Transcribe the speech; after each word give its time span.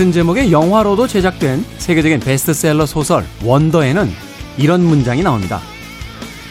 같은 0.00 0.12
제목의 0.12 0.50
영화로도 0.50 1.06
제작된 1.06 1.62
세계적인 1.76 2.20
베스트셀러 2.20 2.86
소설 2.86 3.26
원더에는 3.44 4.10
이런 4.56 4.82
문장이 4.82 5.22
나옵니다. 5.22 5.60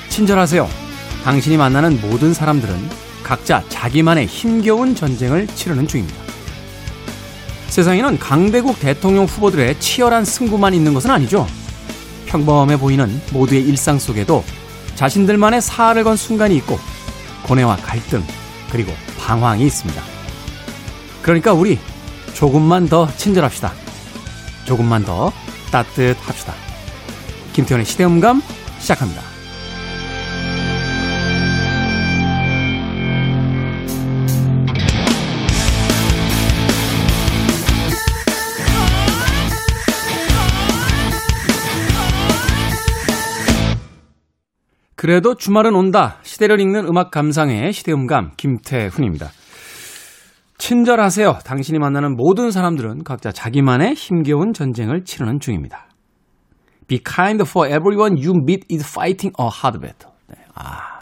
친절하세요. 0.09 0.69
당신이 1.23 1.57
만나는 1.57 1.99
모든 1.99 2.31
사람들은 2.31 2.75
각자 3.23 3.63
자기만의 3.67 4.27
힘겨운 4.27 4.93
전쟁을 4.93 5.47
치르는 5.47 5.87
중입니다. 5.87 6.15
세상에는 7.69 8.19
강대국 8.19 8.79
대통령 8.79 9.25
후보들의 9.25 9.79
치열한 9.79 10.25
승부만 10.25 10.75
있는 10.75 10.93
것은 10.93 11.09
아니죠. 11.09 11.47
평범해 12.27 12.77
보이는 12.77 13.19
모두의 13.31 13.63
일상 13.63 13.97
속에도 13.97 14.43
자신들만의 14.93 15.63
사활을 15.63 16.03
건 16.03 16.17
순간이 16.17 16.55
있고 16.57 16.77
고뇌와 17.47 17.77
갈등 17.77 18.23
그리고 18.71 18.93
방황이 19.17 19.65
있습니다. 19.65 20.03
그러니까 21.23 21.53
우리 21.53 21.79
조금만 22.33 22.87
더 22.87 23.07
친절합시다. 23.15 23.71
조금만 24.65 25.03
더 25.03 25.31
따뜻합시다. 25.71 26.53
김태현의 27.53 27.85
시대음감 27.85 28.41
시작합니다. 28.79 29.21
그래도 44.95 45.35
주말은 45.35 45.75
온다. 45.75 46.17
시대를 46.23 46.59
읽는 46.59 46.85
음악 46.85 47.09
감상의 47.09 47.71
시대음감 47.71 48.31
김태훈입니다. 48.35 49.31
친절하세요. 50.59 51.39
당신이 51.45 51.79
만나는 51.79 52.15
모든 52.15 52.51
사람들은 52.51 53.03
각자 53.03 53.31
자기만의 53.31 53.95
힘겨운 53.95 54.53
전쟁을 54.53 55.03
치르는 55.05 55.39
중입니다. 55.39 55.87
Be 56.87 56.99
kind 57.03 57.41
for 57.47 57.67
everyone 57.67 58.21
you 58.21 58.33
meet 58.43 58.67
is 58.71 58.85
fighting 58.85 59.33
a 59.39 59.47
hard 59.47 59.79
battle. 59.79 60.13
네, 60.27 60.35
아, 60.53 60.99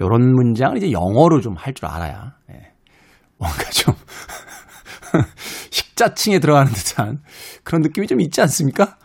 요런 0.00 0.32
문장을 0.32 0.76
이제 0.78 0.92
영어로 0.92 1.40
좀 1.40 1.54
할 1.56 1.74
줄 1.74 1.86
알아야, 1.86 2.34
네, 2.48 2.72
뭔가 3.36 3.64
좀, 3.70 3.94
식자층에 5.70 6.38
들어가는 6.38 6.72
듯한 6.72 7.18
그런 7.64 7.82
느낌이 7.82 8.06
좀 8.06 8.20
있지 8.20 8.40
않습니까? 8.42 8.96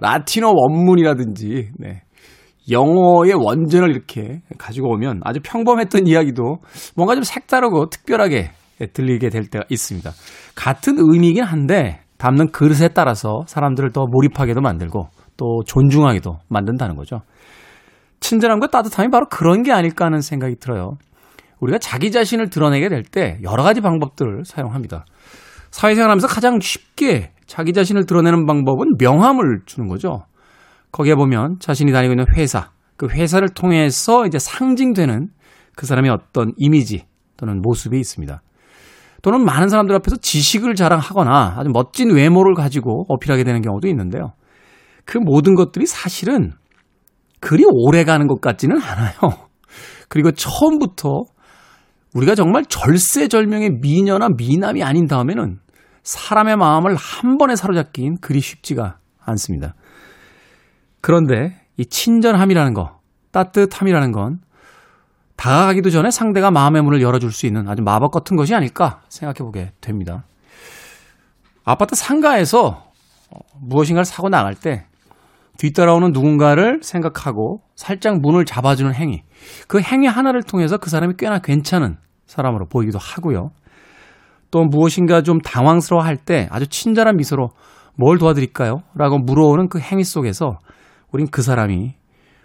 라틴어 0.00 0.52
원문이라든지, 0.54 1.70
네. 1.78 2.02
영어의 2.70 3.32
원전을 3.34 3.90
이렇게 3.90 4.42
가지고 4.58 4.90
오면 4.94 5.22
아주 5.24 5.40
평범했던 5.42 6.06
이야기도 6.06 6.58
뭔가 6.94 7.14
좀 7.14 7.24
색다르고 7.24 7.88
특별하게 7.90 8.52
들리게 8.86 9.28
될 9.30 9.46
때가 9.48 9.64
있습니다. 9.68 10.10
같은 10.54 10.96
의미이긴 10.98 11.44
한데 11.44 12.00
담는 12.18 12.52
그릇에 12.52 12.88
따라서 12.88 13.44
사람들을 13.46 13.92
더 13.92 14.06
몰입하게도 14.06 14.60
만들고 14.60 15.08
또 15.36 15.62
존중하게도 15.66 16.38
만든다는 16.48 16.96
거죠. 16.96 17.22
친절함과 18.20 18.68
따뜻함이 18.68 19.10
바로 19.10 19.26
그런 19.30 19.62
게 19.62 19.72
아닐까 19.72 20.04
하는 20.04 20.20
생각이 20.20 20.56
들어요. 20.56 20.98
우리가 21.60 21.78
자기 21.78 22.10
자신을 22.10 22.50
드러내게 22.50 22.88
될 22.88 23.02
때 23.02 23.38
여러 23.42 23.62
가지 23.62 23.80
방법들을 23.80 24.44
사용합니다. 24.44 25.04
사회생활 25.70 26.10
하면서 26.10 26.26
가장 26.26 26.58
쉽게 26.60 27.32
자기 27.46 27.72
자신을 27.72 28.06
드러내는 28.06 28.46
방법은 28.46 28.96
명함을 28.98 29.62
주는 29.66 29.88
거죠. 29.88 30.24
거기에 30.92 31.14
보면 31.14 31.56
자신이 31.60 31.92
다니고 31.92 32.12
있는 32.12 32.24
회사, 32.36 32.70
그 32.96 33.08
회사를 33.08 33.48
통해서 33.50 34.26
이제 34.26 34.38
상징되는 34.38 35.28
그 35.76 35.86
사람의 35.86 36.10
어떤 36.10 36.52
이미지 36.56 37.06
또는 37.36 37.60
모습이 37.62 37.98
있습니다. 37.98 38.42
또는 39.22 39.44
많은 39.44 39.68
사람들 39.68 39.94
앞에서 39.96 40.16
지식을 40.16 40.74
자랑하거나 40.74 41.54
아주 41.58 41.70
멋진 41.72 42.10
외모를 42.14 42.54
가지고 42.54 43.04
어필하게 43.08 43.44
되는 43.44 43.60
경우도 43.60 43.88
있는데요. 43.88 44.32
그 45.04 45.18
모든 45.18 45.54
것들이 45.54 45.86
사실은 45.86 46.52
그리 47.40 47.64
오래 47.68 48.04
가는 48.04 48.26
것 48.26 48.40
같지는 48.40 48.80
않아요. 48.80 49.14
그리고 50.08 50.30
처음부터 50.32 51.24
우리가 52.14 52.34
정말 52.34 52.64
절세절명의 52.64 53.78
미녀나 53.80 54.28
미남이 54.36 54.82
아닌 54.82 55.06
다음에는 55.06 55.58
사람의 56.02 56.56
마음을 56.56 56.96
한 56.96 57.38
번에 57.38 57.56
사로잡긴 57.56 58.16
그리 58.20 58.40
쉽지가 58.40 58.98
않습니다. 59.20 59.74
그런데 61.00 61.56
이 61.76 61.86
친절함이라는 61.86 62.74
거, 62.74 63.00
따뜻함이라는 63.32 64.12
건 64.12 64.40
다가가기도 65.40 65.88
전에 65.88 66.10
상대가 66.10 66.50
마음의 66.50 66.82
문을 66.82 67.00
열어줄 67.00 67.32
수 67.32 67.46
있는 67.46 67.66
아주 67.66 67.82
마법 67.82 68.10
같은 68.10 68.36
것이 68.36 68.54
아닐까 68.54 69.00
생각해 69.08 69.38
보게 69.38 69.72
됩니다. 69.80 70.24
아파트 71.64 71.94
상가에서 71.94 72.92
무엇인가를 73.58 74.04
사고 74.04 74.28
나갈 74.28 74.54
때 74.54 74.84
뒤따라오는 75.56 76.12
누군가를 76.12 76.80
생각하고 76.82 77.62
살짝 77.74 78.20
문을 78.20 78.44
잡아주는 78.44 78.92
행위. 78.94 79.22
그 79.66 79.80
행위 79.80 80.06
하나를 80.06 80.42
통해서 80.42 80.76
그 80.76 80.90
사람이 80.90 81.14
꽤나 81.18 81.38
괜찮은 81.38 81.96
사람으로 82.26 82.66
보이기도 82.68 82.98
하고요. 82.98 83.50
또 84.50 84.64
무엇인가 84.64 85.22
좀 85.22 85.40
당황스러워 85.40 86.02
할 86.04 86.18
때 86.18 86.48
아주 86.50 86.66
친절한 86.66 87.16
미소로 87.16 87.48
뭘 87.96 88.18
도와드릴까요? 88.18 88.82
라고 88.94 89.18
물어오는 89.18 89.70
그 89.70 89.78
행위 89.78 90.04
속에서 90.04 90.58
우린 91.12 91.28
그 91.30 91.40
사람이 91.40 91.94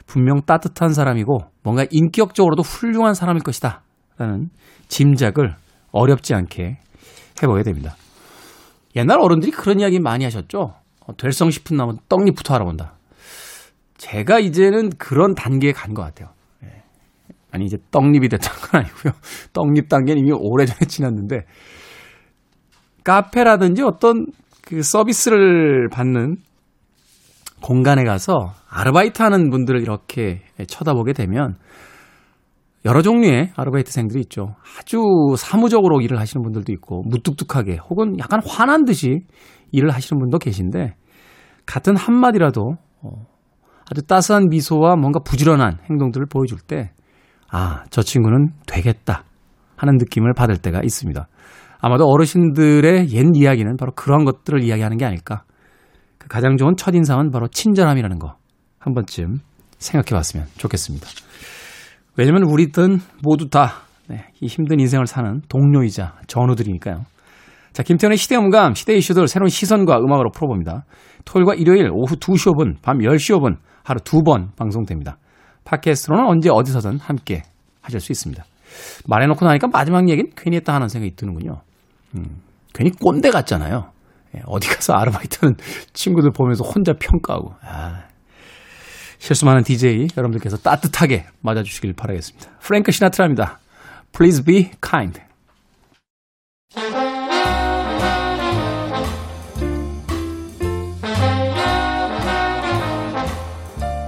분명 0.05 0.41
따뜻한 0.45 0.93
사람이고 0.93 1.39
뭔가 1.63 1.85
인격적으로도 1.89 2.61
훌륭한 2.61 3.13
사람일 3.13 3.43
것이다. 3.43 3.81
라는 4.17 4.49
짐작을 4.87 5.55
어렵지 5.91 6.33
않게 6.33 6.77
해보게 7.41 7.63
됩니다. 7.63 7.95
옛날 8.95 9.19
어른들이 9.19 9.51
그런 9.51 9.79
이야기 9.79 9.99
많이 9.99 10.23
하셨죠? 10.23 10.73
어, 11.07 11.15
될성 11.17 11.49
싶은 11.51 11.75
나무 11.77 11.97
떡잎부터 12.07 12.55
알아본다. 12.55 12.93
제가 13.97 14.39
이제는 14.39 14.89
그런 14.97 15.35
단계에 15.35 15.71
간 15.71 15.93
것 15.93 16.01
같아요. 16.03 16.29
예. 16.63 16.83
아니, 17.51 17.65
이제 17.65 17.77
떡잎이 17.91 18.27
됐다는 18.29 18.59
건 18.61 18.81
아니고요. 18.81 19.13
떡잎 19.53 19.89
단계는 19.89 20.19
이미 20.21 20.31
오래전에 20.33 20.79
지났는데, 20.87 21.45
카페라든지 23.03 23.83
어떤 23.83 24.27
그 24.61 24.81
서비스를 24.81 25.89
받는 25.89 26.37
공간에 27.65 28.03
가서 28.03 28.51
아르바이트 28.69 29.23
하는 29.23 29.49
분들을 29.49 29.81
이렇게 29.81 30.41
쳐다보게 30.67 31.13
되면 31.13 31.55
여러 32.85 33.01
종류의 33.01 33.53
아르바이트생들이 33.55 34.21
있죠. 34.25 34.53
아주 34.77 35.01
사무적으로 35.35 35.99
일을 36.01 36.19
하시는 36.19 36.43
분들도 36.43 36.71
있고 36.73 37.01
무뚝뚝하게 37.07 37.77
혹은 37.89 38.19
약간 38.19 38.39
화난 38.45 38.85
듯이 38.85 39.21
일을 39.71 39.89
하시는 39.89 40.19
분도 40.19 40.37
계신데 40.37 40.93
같은 41.65 41.97
한마디라도 41.97 42.75
어, 43.01 43.09
아주 43.89 44.03
따스한 44.05 44.49
미소와 44.49 44.95
뭔가 44.95 45.19
부지런한 45.25 45.79
행동들을 45.89 46.27
보여줄 46.27 46.59
때 46.59 46.91
아, 47.51 47.83
저 47.89 48.03
친구는 48.03 48.49
되겠다 48.67 49.23
하는 49.75 49.95
느낌을 49.97 50.35
받을 50.35 50.57
때가 50.57 50.81
있습니다. 50.83 51.27
아마도 51.79 52.05
어르신들의 52.05 53.09
옛 53.09 53.25
이야기는 53.33 53.77
바로 53.77 53.91
그런 53.95 54.23
것들을 54.23 54.63
이야기하는 54.63 54.97
게 54.97 55.05
아닐까 55.05 55.44
그 55.44 55.44
가장 56.29 56.57
좋은 56.57 56.75
첫인상은 56.75 57.31
바로 57.31 57.47
친절함이라는 57.47 58.19
거 58.19 58.35
한 58.85 58.93
번쯤 58.93 59.39
생각해 59.79 60.11
봤으면 60.11 60.45
좋겠습니다. 60.57 61.07
왜냐면 62.17 62.43
우리든 62.43 62.99
모두 63.23 63.49
다 63.49 63.81
네, 64.07 64.25
이 64.39 64.45
힘든 64.45 64.79
인생을 64.79 65.07
사는 65.07 65.41
동료이자 65.49 66.13
전우들이니까요. 66.27 67.03
자, 67.73 67.81
김태현의 67.81 68.15
시대음감, 68.17 68.75
시대 68.75 68.95
이슈들 68.95 69.27
새로운 69.27 69.49
시선과 69.49 69.97
음악으로 69.97 70.29
풀어봅니다. 70.31 70.85
토요일과 71.25 71.55
일요일 71.55 71.89
오후 71.91 72.15
2시 72.15 72.53
5분, 72.53 72.75
밤 72.83 72.99
10시 72.99 73.35
5분 73.39 73.57
하루 73.83 73.99
두 74.01 74.21
번 74.21 74.51
방송됩니다. 74.55 75.17
팟캐스트로는 75.65 76.27
언제 76.27 76.49
어디서든 76.51 76.99
함께 76.99 77.41
하실 77.81 77.99
수 77.99 78.11
있습니다. 78.11 78.45
말해놓고 79.07 79.43
나니까 79.45 79.67
마지막 79.73 80.07
얘기는 80.07 80.29
괜히 80.37 80.57
했다 80.57 80.75
하는 80.75 80.87
생각이 80.87 81.15
드는군요. 81.15 81.61
음, 82.15 82.41
괜히 82.73 82.91
꼰대 82.91 83.31
같잖아요. 83.31 83.89
예, 84.35 84.41
어디 84.45 84.67
가서 84.67 84.93
아르바이트 84.93 85.39
하는 85.41 85.55
친구들 85.93 86.31
보면서 86.31 86.63
혼자 86.63 86.93
평가하고. 86.93 87.53
아, 87.61 88.03
실수 89.17 89.45
많은 89.45 89.63
DJ 89.63 90.09
여러분들께서 90.15 90.57
따뜻하게 90.57 91.25
맞아주시길 91.41 91.93
바라겠습니다. 91.93 92.51
프랭크 92.59 92.91
시나트라입니다. 92.91 93.59
Please 94.11 94.43
be 94.43 94.71
kind. 94.81 95.21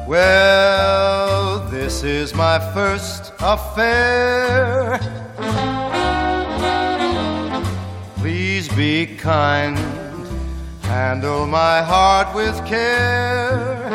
Well, 0.08 1.68
this 1.70 2.04
is 2.04 2.34
my 2.34 2.60
first 2.74 3.34
affair. 3.42 4.98
Please 8.18 8.70
be 8.70 9.18
kind. 9.18 9.78
Handle 10.98 11.46
my 11.46 11.84
heart 11.84 12.34
with 12.34 12.58
care. 12.66 13.88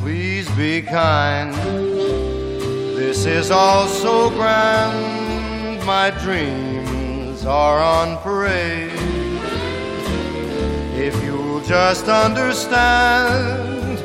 Please 0.00 0.48
be 0.56 0.80
kind. 0.80 1.52
This 2.96 3.26
is 3.26 3.50
all 3.50 3.86
so 3.86 4.30
grand. 4.30 5.84
My 5.84 6.08
dreams 6.24 7.44
are 7.44 7.78
on 7.78 8.16
parade. 8.22 8.92
If 10.96 11.22
you'll 11.22 11.60
just 11.60 12.08
understand, 12.08 13.98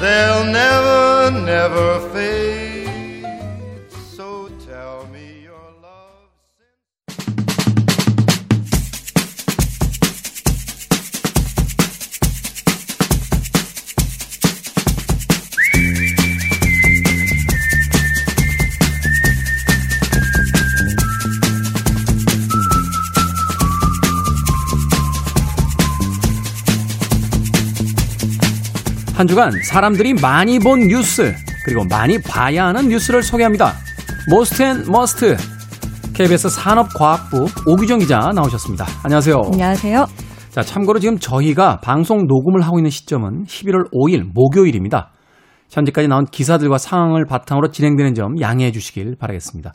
they'll 0.00 0.46
never, 0.62 1.30
never 1.30 2.00
fade. 2.12 2.73
한 29.24 29.26
주간 29.26 29.50
사람들이 29.62 30.12
많이 30.20 30.58
본 30.58 30.80
뉴스 30.80 31.32
그리고 31.64 31.82
많이 31.88 32.18
봐야 32.18 32.66
하는 32.66 32.88
뉴스를 32.88 33.22
소개합니다. 33.22 33.72
Most 34.28 34.62
and 34.62 34.84
Must 34.86 35.34
KBS 36.12 36.50
산업과학부 36.50 37.46
오규정 37.66 38.00
기자 38.00 38.18
나오셨습니다. 38.34 38.84
안녕하세요. 39.02 39.40
안녕하세요. 39.50 40.06
자, 40.50 40.60
참고로 40.60 40.98
지금 40.98 41.18
저희가 41.18 41.80
방송 41.80 42.26
녹음을 42.26 42.60
하고 42.60 42.78
있는 42.78 42.90
시점은 42.90 43.44
11월 43.44 43.90
5일 43.92 44.30
목요일입니다. 44.34 45.12
현재까지 45.70 46.06
나온 46.06 46.26
기사들과 46.26 46.76
상황을 46.76 47.24
바탕으로 47.24 47.70
진행되는 47.70 48.12
점 48.12 48.38
양해해 48.42 48.72
주시길 48.72 49.16
바라겠습니다. 49.18 49.72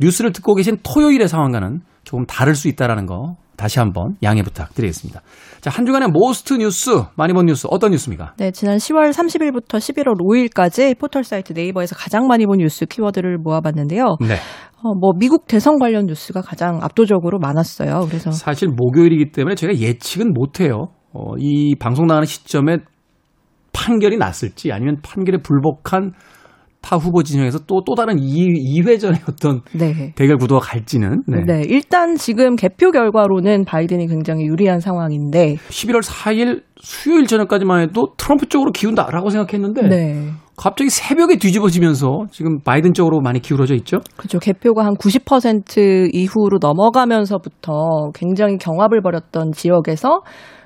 뉴스를 0.00 0.32
듣고 0.32 0.54
계신 0.54 0.76
토요일의 0.84 1.26
상황과는 1.26 1.80
조금 2.04 2.24
다를 2.26 2.54
수 2.54 2.68
있다라는 2.68 3.06
거 3.06 3.34
다시 3.56 3.78
한번 3.78 4.16
양해 4.22 4.42
부탁드리겠습니다. 4.42 5.20
자, 5.60 5.70
한 5.70 5.86
주간의 5.86 6.08
Most 6.08 6.54
뉴스, 6.54 7.02
많이 7.16 7.32
본 7.32 7.46
뉴스 7.46 7.68
어떤 7.70 7.92
뉴스입니까? 7.92 8.34
네, 8.38 8.50
지난 8.50 8.78
10월 8.78 9.12
30일부터 9.12 9.78
11월 9.78 10.18
5일까지 10.18 10.98
포털 10.98 11.22
사이트 11.24 11.52
네이버에서 11.52 11.94
가장 11.94 12.26
많이 12.26 12.46
본 12.46 12.58
뉴스 12.58 12.86
키워드를 12.86 13.38
모아봤는데요. 13.38 14.16
네. 14.20 14.34
어, 14.82 14.94
뭐 14.94 15.12
미국 15.16 15.46
대선 15.46 15.78
관련 15.78 16.06
뉴스가 16.06 16.40
가장 16.40 16.80
압도적으로 16.82 17.38
많았어요. 17.38 18.06
그래서 18.08 18.32
사실 18.32 18.68
목요일이기 18.68 19.30
때문에 19.30 19.54
제가 19.54 19.76
예측은 19.76 20.32
못 20.32 20.60
해요. 20.60 20.88
어, 21.12 21.36
이 21.38 21.76
방송 21.78 22.06
나가는 22.06 22.26
시점에 22.26 22.78
판결이 23.72 24.16
났을지 24.16 24.72
아니면 24.72 24.96
판결에 25.02 25.38
불복한 25.38 26.12
타 26.82 26.96
후보 26.96 27.22
진영에서 27.22 27.60
또, 27.66 27.82
또 27.86 27.94
다른 27.94 28.18
2, 28.18 28.82
2회전의 28.82 29.28
어떤 29.28 29.62
네. 29.72 30.12
대결 30.14 30.36
구도가 30.36 30.60
갈지는 30.60 31.22
네. 31.26 31.44
네. 31.46 31.62
일단 31.66 32.16
지금 32.16 32.56
개표 32.56 32.90
결과로는 32.90 33.64
바이든이 33.64 34.08
굉장히 34.08 34.44
유리한 34.46 34.80
상황인데 34.80 35.56
11월 35.68 36.02
4일 36.02 36.62
수요일 36.76 37.26
저녁까지만 37.26 37.82
해도 37.82 38.08
트럼프 38.16 38.46
쪽으로 38.46 38.72
기운다라고 38.72 39.30
생각했는데 39.30 39.88
네. 39.88 40.30
갑자기 40.56 40.90
새벽에 40.90 41.36
뒤집어지면서 41.36 42.26
지금 42.30 42.60
바이든 42.60 42.92
쪽으로 42.92 43.20
많이 43.20 43.40
기울어져 43.40 43.74
있죠. 43.76 43.98
그렇죠. 44.16 44.38
개표가 44.38 44.84
한 44.84 44.94
90% 44.94 46.12
이후로 46.12 46.58
넘어가면서부터 46.60 48.10
굉장히 48.14 48.58
경합을 48.58 49.00
벌였던 49.00 49.52
지역에서 49.52 50.20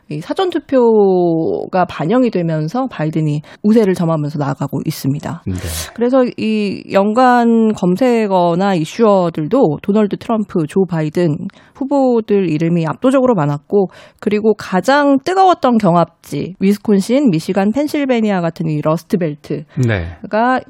이 0.09 0.21
사전 0.21 0.51
투표가 0.51 1.85
반영이 1.87 2.31
되면서 2.31 2.87
바이든이 2.87 3.43
우세를 3.63 3.95
점하면서 3.95 4.39
나아가고 4.39 4.81
있습니다. 4.85 5.43
네. 5.47 5.55
그래서 5.95 6.25
이 6.37 6.85
연관 6.93 7.73
검색어나 7.73 8.75
이슈어들도 8.75 9.79
도널드 9.83 10.17
트럼프, 10.19 10.67
조 10.69 10.85
바이든 10.85 11.37
후보들 11.75 12.49
이름이 12.49 12.87
압도적으로 12.87 13.35
많았고 13.35 13.89
그리고 14.21 14.55
가장 14.55 15.19
뜨거웠던 15.25 15.79
경합지 15.79 16.55
위스콘신, 16.61 17.31
미시간, 17.31 17.73
펜실베니아 17.73 18.41
같은 18.41 18.69
이 18.69 18.81
러스트벨트가 18.81 19.65
네. 19.87 20.17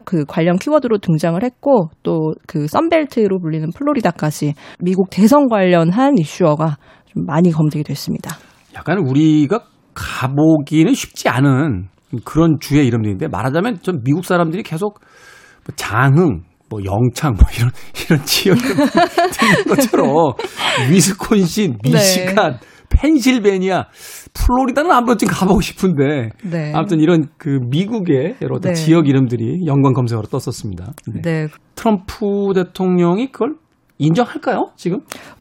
그 0.04 0.24
관련 0.26 0.56
키워드로 0.56 0.98
등장을 0.98 1.42
했고 1.42 1.90
또 2.02 2.26
그 2.46 2.66
썬벨트로 2.66 3.38
불리는 3.38 3.70
플로리다까지 3.74 4.54
미국 4.80 5.10
대선 5.10 5.48
관련한 5.48 6.18
이슈어가 6.18 6.76
좀 7.06 7.24
많이 7.26 7.50
검색이 7.50 7.84
됐습니다. 7.84 8.36
약간 8.76 8.98
우리가 8.98 9.60
가보기는 9.94 10.92
쉽지 10.94 11.28
않은 11.28 11.88
그런 12.24 12.58
주의 12.60 12.86
이름들인데 12.86 13.28
말하자면 13.28 13.80
좀 13.82 14.02
미국 14.04 14.24
사람들이 14.24 14.62
계속 14.62 15.00
뭐 15.66 15.74
장흥, 15.74 16.42
뭐 16.68 16.80
영창, 16.84 17.34
뭐 17.34 17.44
이런 17.56 17.70
이런 18.06 18.24
지역 18.24 18.58
이름 18.58 18.76
것처럼 19.68 20.34
위스콘신, 20.90 21.78
미시간, 21.82 22.58
펜실베니아, 22.88 23.86
플로리다는 24.32 24.90
한 24.90 25.04
번쯤 25.04 25.28
가보고 25.28 25.60
싶은데 25.60 26.30
네. 26.44 26.72
아무튼 26.74 27.00
이런 27.00 27.28
그 27.36 27.58
미국의 27.68 28.36
여러 28.42 28.58
네. 28.60 28.74
지역 28.74 29.08
이름들이 29.08 29.66
연관 29.66 29.92
검색어로 29.92 30.28
떴었습니다. 30.28 30.92
네. 31.14 31.22
네. 31.22 31.48
트럼프 31.74 32.52
대통령이 32.54 33.32
그걸 33.32 33.54
인정할까요? 33.98 34.72
지금? 34.76 35.00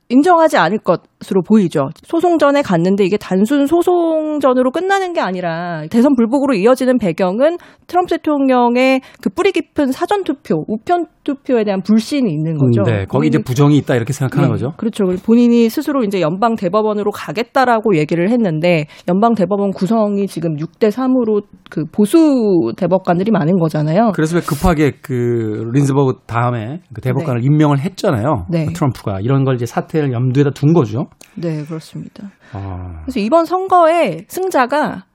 인정하지 0.10 0.58
않을 0.58 0.80
것 0.80 1.02
으로 1.32 1.42
보이죠. 1.42 1.90
소송전에 2.04 2.62
갔는데 2.62 3.04
이게 3.04 3.18
단순 3.18 3.66
소송전으로 3.68 4.72
끝나는 4.72 5.14
게 5.14 5.22
아니라 5.22 5.84
대선 5.90 6.16
불복으로 6.16 6.54
이어지는 6.54 6.98
배경은 6.98 7.58
트럼프 7.88 8.10
대통령의 8.18 9.02
그 9.22 9.30
뿌리 9.30 9.52
깊은 9.52 9.92
사전 9.92 10.24
투표, 10.24 10.64
우편 10.68 11.06
투표에 11.24 11.64
대한 11.64 11.82
불신이 11.82 12.32
있는 12.32 12.58
거죠. 12.58 12.84
네, 12.84 13.06
거기 13.06 13.28
이제 13.28 13.40
부정이 13.40 13.78
있다 13.78 13.96
이렇게 13.96 14.14
생각하는 14.14 14.48
네, 14.48 14.52
거죠. 14.54 14.72
그렇죠. 14.78 15.06
본인이 15.26 15.68
스스로 15.70 16.04
이제 16.04 16.22
연방 16.22 16.56
대법원으로 16.56 17.12
가겠다라고 17.12 17.98
얘기를 17.98 18.30
했는데 18.30 18.86
연방 19.10 19.34
대법원 19.34 19.72
구성이 19.72 20.28
지금 20.28 20.56
6대 20.56 20.90
3으로 20.90 21.42
그 21.70 21.86
보수 21.92 22.72
대법관들이 22.78 23.32
많은 23.32 23.58
거잖아요. 23.58 24.12
그래서 24.14 24.36
왜 24.36 24.42
급하게 24.42 24.92
그 25.02 25.70
린즈버그 25.74 26.20
다음에 26.28 26.82
그 26.94 27.02
대법관을 27.02 27.44
임명을 27.44 27.80
했잖아요. 27.80 28.46
네. 28.50 28.68
트럼프가 28.74 29.20
이런 29.22 29.44
걸 29.44 29.56
이제 29.56 29.66
사태를 29.66 30.14
염두에다 30.14 30.52
둔 30.52 30.74
거죠. 30.74 31.08
네, 31.36 31.64
그렇습니다. 31.66 32.32
아, 32.54 33.02
그래서 33.04 33.20
이번 33.20 33.46
선거의 33.46 34.26
승자가 34.28 35.06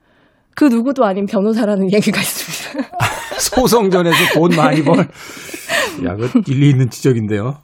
그 0.55 0.65
누구도 0.65 1.05
아닌 1.05 1.25
변호사라는 1.25 1.91
얘기가 1.93 2.19
있습니다. 2.19 2.89
소송전에서 3.39 4.33
돈 4.33 4.55
많이 4.55 4.83
벌. 4.83 4.99
야, 6.05 6.15
그 6.15 6.29
일리 6.47 6.69
있는 6.69 6.89
지적인데요. 6.89 7.57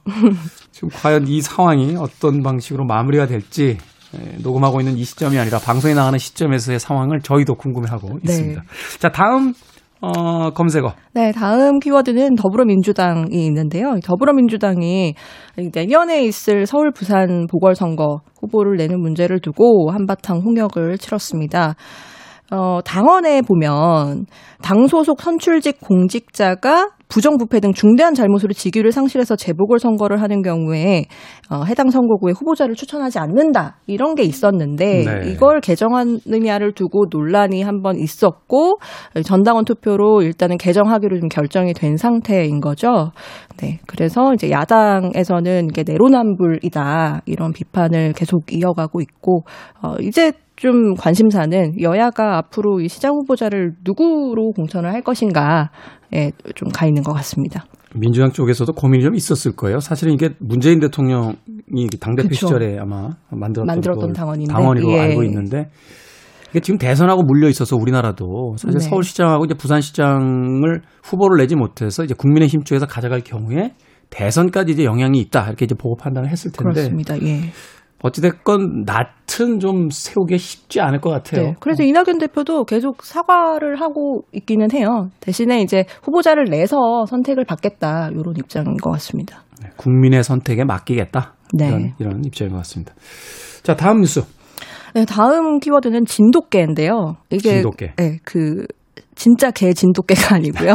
지금 0.72 0.88
과연 0.88 1.26
이 1.28 1.40
상황이 1.40 1.96
어떤 1.96 2.42
방식으로 2.42 2.84
마무리가 2.84 3.26
될지 3.26 3.78
에, 4.14 4.36
녹음하고 4.42 4.80
있는 4.80 4.96
이 4.96 5.04
시점이 5.04 5.38
아니라 5.38 5.58
방송에 5.58 5.94
나가는 5.94 6.18
시점에서의 6.18 6.80
상황을 6.80 7.20
저희도 7.20 7.56
궁금해하고 7.56 8.20
네. 8.22 8.32
있습니다. 8.32 8.62
자, 8.98 9.10
다음 9.10 9.54
어, 10.00 10.50
검색어. 10.50 10.92
네, 11.12 11.32
다음 11.32 11.80
키워드는 11.80 12.36
더불어민주당이 12.36 13.46
있는데요. 13.46 13.98
더불어민주당이 14.04 15.14
내년에 15.74 16.22
있을 16.24 16.66
서울 16.66 16.92
부산 16.92 17.46
보궐선거 17.50 18.20
후보를 18.40 18.76
내는 18.76 19.00
문제를 19.00 19.40
두고 19.40 19.90
한바탕 19.90 20.38
홍역을 20.38 20.98
치렀습니다. 20.98 21.74
어, 22.50 22.80
당원에 22.84 23.42
보면 23.42 24.26
당 24.62 24.86
소속 24.86 25.20
선출직 25.20 25.80
공직자가 25.80 26.88
부정부패 27.08 27.60
등 27.60 27.72
중대한 27.72 28.14
잘못으로 28.14 28.52
직위를 28.52 28.92
상실해서 28.92 29.36
재보궐 29.36 29.78
선거를 29.78 30.20
하는 30.20 30.42
경우에 30.42 31.04
어, 31.50 31.64
해당 31.64 31.90
선거구에 31.90 32.32
후보자를 32.32 32.74
추천하지 32.74 33.18
않는다 33.18 33.78
이런 33.86 34.14
게 34.14 34.22
있었는데 34.22 35.04
네. 35.04 35.30
이걸 35.30 35.60
개정하느냐를 35.60 36.72
두고 36.72 37.06
논란이 37.10 37.62
한번 37.62 37.98
있었고 37.98 38.78
전당원 39.24 39.64
투표로 39.64 40.22
일단은 40.22 40.58
개정하기로 40.58 41.20
좀 41.20 41.28
결정이 41.28 41.72
된 41.72 41.96
상태인 41.96 42.60
거죠. 42.60 43.12
네, 43.56 43.78
그래서 43.86 44.34
이제 44.34 44.50
야당에서는 44.50 45.68
이게 45.70 45.84
내로남불이다 45.86 47.22
이런 47.26 47.52
비판을 47.52 48.12
계속 48.12 48.52
이어가고 48.52 49.00
있고 49.00 49.44
어, 49.82 49.94
이제 50.00 50.32
좀 50.58 50.94
관심사는 50.94 51.80
여야가 51.80 52.36
앞으로 52.38 52.80
이 52.80 52.88
시장 52.88 53.12
후보자를 53.14 53.74
누구로 53.84 54.50
공천을 54.56 54.92
할 54.92 55.02
것인가에 55.02 56.32
좀 56.56 56.68
가 56.74 56.86
있는 56.86 57.02
것 57.02 57.12
같습니다. 57.14 57.64
민주당 57.94 58.32
쪽에서도 58.32 58.72
고민이 58.72 59.04
좀 59.04 59.14
있었을 59.14 59.52
거예요. 59.54 59.78
사실은 59.78 60.12
이게 60.14 60.30
문재인 60.40 60.80
대통령이 60.80 61.36
당대표 62.00 62.28
그쵸. 62.30 62.48
시절에 62.48 62.76
아마 62.80 63.10
만들었던, 63.30 63.66
만들었던 63.66 64.06
걸 64.06 64.12
당원인데, 64.12 64.52
당원으로 64.52 64.92
예. 64.92 65.00
알고 65.00 65.22
있는데 65.24 65.70
이게 66.50 66.60
지금 66.60 66.78
대선하고 66.78 67.22
물려 67.22 67.48
있어서 67.48 67.76
우리나라도 67.76 68.56
사실 68.58 68.78
네. 68.80 68.88
서울시장하고 68.88 69.44
이제 69.44 69.54
부산시장을 69.54 70.82
후보를 71.04 71.38
내지 71.38 71.54
못해서 71.54 72.02
이제 72.02 72.14
국민의힘 72.14 72.64
쪽에서 72.64 72.86
가져갈 72.86 73.20
경우에 73.20 73.74
대선까지 74.10 74.72
이제 74.72 74.84
영향이 74.84 75.18
있다 75.20 75.46
이렇게 75.46 75.66
이제 75.66 75.74
보고 75.74 75.96
판단을 75.96 76.30
했을 76.30 76.50
텐데 76.50 76.72
그렇습니다. 76.72 77.20
예. 77.22 77.50
어찌됐건 78.02 78.84
낯은 78.86 79.58
좀 79.58 79.90
세우기 79.90 80.38
쉽지 80.38 80.80
않을 80.80 81.00
것 81.00 81.10
같아요. 81.10 81.42
네. 81.42 81.54
그래서 81.60 81.82
이낙연 81.82 82.18
대표도 82.18 82.64
계속 82.64 83.02
사과를 83.02 83.80
하고 83.80 84.22
있기는 84.32 84.68
해요. 84.72 85.10
대신에 85.20 85.60
이제 85.60 85.84
후보자를 86.02 86.44
내서 86.44 87.06
선택을 87.06 87.44
받겠다 87.44 88.10
이런 88.12 88.34
입장인 88.36 88.76
것 88.76 88.90
같습니다. 88.92 89.42
네, 89.62 89.70
국민의 89.76 90.22
선택에 90.22 90.64
맡기겠다. 90.64 91.34
네. 91.54 91.68
이런, 91.68 91.92
이런 91.98 92.24
입장인 92.24 92.52
것 92.52 92.58
같습니다. 92.58 92.94
자, 93.62 93.74
다음 93.74 94.00
뉴스. 94.00 94.22
네, 94.94 95.04
다음 95.04 95.58
키워드는 95.58 96.04
진돗개인데요. 96.06 97.16
이게 97.30 97.54
진돗개. 97.54 97.92
네, 97.96 98.18
그 98.24 98.64
진짜 99.18 99.50
개 99.50 99.72
진돗개가 99.72 100.36
아니고요. 100.36 100.74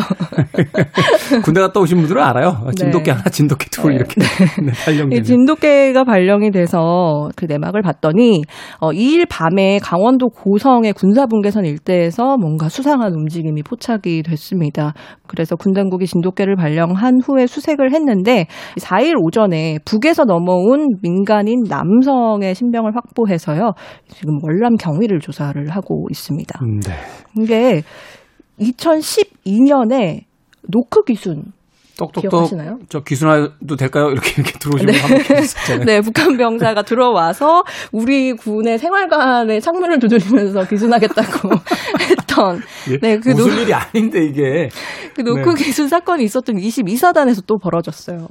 군대 1.45 1.61
갔다 1.61 1.79
오신 1.79 1.97
분들은 1.99 2.21
알아요. 2.21 2.61
네. 2.65 2.71
진돗개 2.75 3.11
하나, 3.11 3.23
진돗개 3.23 3.67
둘 3.71 3.93
이렇게 3.93 4.15
네, 4.19 4.25
이 4.67 4.85
발령되는. 4.85 5.23
진돗개가 5.23 6.03
발령이 6.03 6.51
돼서 6.51 7.29
그 7.37 7.45
내막을 7.45 7.81
봤더니 7.81 8.41
어, 8.81 8.91
2일 8.91 9.29
밤에 9.29 9.79
강원도 9.81 10.27
고성의 10.27 10.91
군사분계선 10.91 11.63
일대에서 11.63 12.35
뭔가 12.37 12.67
수상한 12.67 13.13
움직임이 13.13 13.63
포착이 13.63 14.23
됐습니다. 14.23 14.93
그래서 15.25 15.55
군 15.55 15.71
당국이 15.71 16.05
진돗개를 16.05 16.57
발령한 16.57 17.21
후에 17.23 17.47
수색을 17.47 17.93
했는데 17.93 18.47
4일 18.77 19.15
오전에 19.23 19.79
북에서 19.85 20.25
넘어온 20.25 20.89
민간인 21.01 21.63
남성의 21.69 22.55
신병을 22.55 22.93
확보해서요. 22.93 23.71
지금 24.09 24.39
월남 24.43 24.75
경위를 24.75 25.21
조사를 25.21 25.65
하고 25.69 26.07
있습니다. 26.11 26.59
음, 26.61 26.81
네. 26.81 26.93
이게 27.41 27.83
2012년에 28.59 30.21
노크 30.69 31.03
귀순 31.05 31.43
똑똑똑. 31.97 32.21
기억하시나요? 32.31 32.79
저 32.89 33.01
귀순해도 33.01 33.75
될까요? 33.77 34.09
이렇게 34.09 34.41
이렇게 34.41 34.57
들어오시면 34.57 34.95
한번 34.95 35.43
있었잖아요. 35.43 35.85
네, 35.85 36.01
북한 36.01 36.37
병사가 36.37 36.81
들어와서 36.81 37.63
우리 37.91 38.33
군의 38.33 38.79
생활관에 38.79 39.59
창문을 39.59 39.99
두드리면서 39.99 40.65
귀순하겠다고 40.67 41.49
했던 42.09 42.61
예, 42.89 42.97
네, 42.97 43.19
그 43.19 43.29
무슨 43.29 43.55
노- 43.55 43.61
일이 43.61 43.73
아닌데 43.73 44.25
이게 44.25 44.69
그 45.15 45.21
노크 45.21 45.49
네. 45.55 45.63
귀순 45.63 45.87
사건이 45.87 46.23
있었던 46.23 46.55
22사단에서 46.55 47.43
또 47.45 47.57
벌어졌어요. 47.59 48.27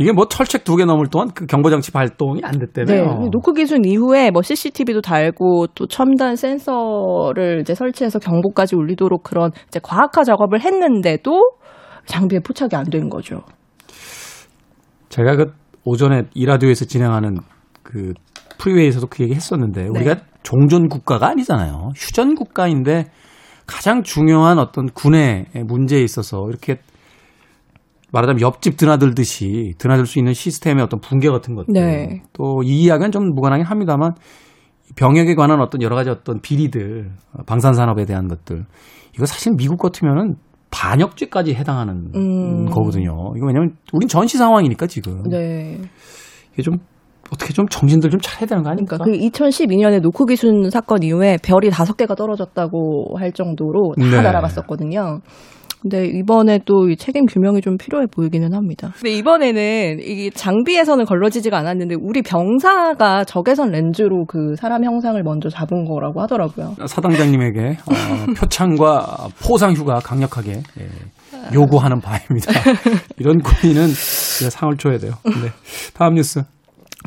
이게 0.00 0.12
뭐 0.12 0.26
철책 0.26 0.64
두 0.64 0.76
개 0.76 0.84
넘을 0.86 1.08
동안 1.08 1.28
그 1.34 1.46
경보장치 1.46 1.92
발동이 1.92 2.40
안 2.42 2.52
네, 2.52 2.66
됐다며요. 2.66 3.28
노크 3.30 3.52
귀순 3.52 3.84
이후에 3.84 4.30
뭐 4.30 4.40
CCTV도 4.42 5.02
달고 5.02 5.68
또 5.74 5.86
첨단 5.86 6.36
센서를 6.36 7.60
이제 7.60 7.74
설치해서 7.74 8.18
경보까지 8.18 8.76
울리도록 8.76 9.22
그런 9.22 9.50
이제 9.68 9.78
과학화 9.82 10.24
작업을 10.24 10.62
했는데도 10.62 11.50
장비에 12.06 12.40
포착이 12.40 12.70
안 12.74 12.84
된 12.90 13.08
거죠. 13.10 13.42
제가 15.10 15.36
그 15.36 15.52
오전에 15.84 16.22
이 16.34 16.46
라디오에서 16.46 16.84
진행하는 16.86 17.36
그 17.82 18.14
프리웨이에서도 18.58 19.06
그 19.08 19.22
얘기 19.22 19.34
했었는데 19.34 19.82
네. 19.82 19.88
우리가 19.88 20.16
종전 20.42 20.88
국가가 20.88 21.28
아니잖아요. 21.28 21.90
휴전 21.94 22.34
국가인데 22.34 23.06
가장 23.66 24.02
중요한 24.02 24.58
어떤 24.58 24.86
군의 24.86 25.46
문제에 25.66 26.02
있어서 26.02 26.46
이렇게 26.48 26.78
말하자면 28.12 28.40
옆집 28.40 28.76
드나들듯이 28.76 29.74
드나들 29.78 30.06
수 30.06 30.18
있는 30.18 30.32
시스템의 30.32 30.84
어떤 30.84 31.00
붕괴 31.00 31.28
같은 31.28 31.54
것들. 31.54 31.72
네. 31.72 32.22
또이 32.32 32.66
이야기는 32.66 33.12
좀 33.12 33.34
무관하긴 33.34 33.64
합니다만 33.64 34.12
병역에 34.96 35.34
관한 35.34 35.60
어떤 35.60 35.82
여러 35.82 35.94
가지 35.94 36.10
어떤 36.10 36.40
비리들, 36.40 37.10
방산 37.46 37.74
산업에 37.74 38.04
대한 38.04 38.28
것들. 38.28 38.64
이거 39.14 39.26
사실 39.26 39.52
미국 39.56 39.78
같으면은 39.78 40.34
반역죄까지 40.70 41.54
해당하는 41.54 42.10
음. 42.14 42.66
거거든요. 42.66 43.12
이거 43.36 43.46
왜냐면 43.46 43.76
우린 43.92 44.08
전시 44.08 44.38
상황이니까 44.38 44.86
지금. 44.86 45.22
네. 45.28 45.78
이게 46.52 46.62
좀 46.62 46.78
어떻게 47.32 47.52
좀 47.52 47.66
정신들 47.68 48.10
좀 48.10 48.20
차려야 48.20 48.46
되는 48.46 48.62
거 48.62 48.70
아닙니까? 48.70 48.98
그러니까 48.98 49.30
그 49.30 49.38
2012년에 49.38 50.00
노크 50.00 50.26
기순 50.26 50.68
사건 50.70 51.02
이후에 51.02 51.38
별이 51.42 51.70
다섯 51.70 51.96
개가 51.96 52.14
떨어졌다고 52.14 53.18
할 53.18 53.32
정도로 53.32 53.94
다 53.98 54.04
네. 54.04 54.22
날아갔었거든요. 54.22 55.20
근데 55.82 56.06
이번에 56.06 56.60
또이 56.64 56.96
책임 56.96 57.24
규명이 57.26 57.62
좀 57.62 57.78
필요해 57.78 58.06
보이기는 58.06 58.52
합니다. 58.52 58.92
근데 58.96 59.12
이번에는 59.12 60.00
이 60.00 60.30
장비에서는 60.30 61.04
걸러지지가 61.06 61.56
않았는데 61.56 61.96
우리 62.00 62.22
병사가 62.22 63.24
적외선 63.24 63.70
렌즈로 63.70 64.26
그 64.26 64.54
사람 64.56 64.84
형상을 64.84 65.20
먼저 65.22 65.48
잡은 65.48 65.84
거라고 65.84 66.20
하더라고요. 66.20 66.74
사당장님에게 66.86 67.60
어, 67.86 68.32
표창과 68.38 69.28
포상 69.42 69.72
휴가 69.72 70.00
강력하게 70.00 70.52
예, 70.52 70.88
요구하는 71.54 72.00
바입니다. 72.00 72.52
이런 73.18 73.38
고민은 73.40 73.88
제가 74.38 74.50
상을 74.50 74.76
줘야 74.76 74.98
돼요. 74.98 75.12
네. 75.24 75.50
다음 75.94 76.14
뉴스. 76.14 76.42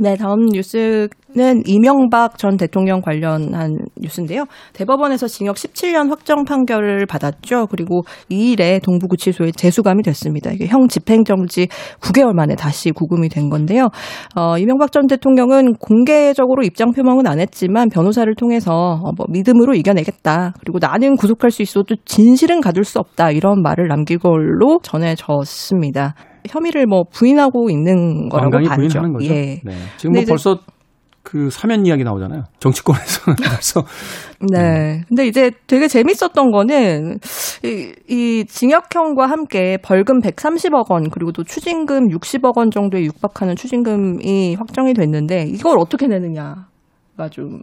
네, 0.02 0.16
다음 0.16 0.48
뉴스는 0.52 1.62
이명박 1.68 2.40
전 2.40 2.58
대통령 2.58 3.02
관련한 3.02 3.78
뉴스인데요. 4.02 4.46
대법원에서 4.74 5.28
징역 5.28 5.56
17년 5.56 6.10
확정 6.10 6.46
판결을 6.46 7.06
받았죠. 7.06 7.68
그리고 7.68 8.02
2일에 8.32 8.82
동부구치소에 8.82 9.52
재수감이 9.52 10.02
됐습니다. 10.02 10.52
이게 10.52 10.66
형 10.66 10.88
집행정지 10.88 11.68
9개월 12.02 12.34
만에 12.34 12.56
다시 12.56 12.90
구금이 12.90 13.30
된 13.30 13.50
건데요. 13.50 13.90
어, 14.36 14.58
이명박 14.58 14.92
전 14.92 15.06
대통령은 15.06 15.76
공개적으로 15.76 16.64
입장 16.64 16.92
표명은 16.92 17.28
안 17.28 17.40
했지만 17.40 17.90
변호사를 17.90 18.34
통해서 18.36 18.72
어, 18.74 19.12
뭐 19.16 19.28
믿음으로 19.30 19.76
이겨내겠다. 19.76 20.54
그리고 20.60 20.80
나는 20.82 21.16
구속할 21.18 21.52
수 21.52 21.62
있어도 21.62 21.96
진실은 22.04 22.62
가둘 22.62 22.84
수 22.84 22.98
없다. 22.98 23.30
이런 23.30 23.62
말을 23.62 23.90
남긴 23.90 24.18
걸로 24.18 24.80
전해졌습니다. 24.82 26.16
혐의를 26.50 26.86
뭐 26.86 27.04
부인하고 27.12 27.70
있는 27.70 28.30
거라고 28.30 28.52
봐야죠. 28.52 28.76
부인하는 28.76 29.14
거죠. 29.14 29.34
예. 29.34 29.62
네. 29.64 29.74
지금 29.98 30.14
뭐 30.14 30.24
벌써 30.28 30.60
그 31.24 31.50
사면 31.50 31.86
이야기 31.86 32.04
나오잖아요. 32.04 32.44
정치권에서는 32.60 33.36
벌써 33.44 33.84
네. 34.52 35.04
근데 35.08 35.26
이제 35.26 35.52
되게 35.68 35.88
재밌었던 35.88 36.52
거는 36.52 37.20
이, 37.64 37.94
이 38.10 38.46
징역형과 38.48 39.26
함께 39.26 39.78
벌금 39.82 40.20
130억 40.20 40.92
원 40.92 41.10
그리고 41.10 41.32
또 41.32 41.44
추징금 41.44 42.10
60억 42.10 42.58
원 42.58 42.70
정도에 42.72 43.04
육박하는 43.04 43.56
추징금이 43.56 44.56
확정이 44.56 44.94
됐는데 44.94 45.46
이걸 45.48 45.80
어떻게 45.80 46.08
내느냐가 46.08 46.68
좀 47.30 47.60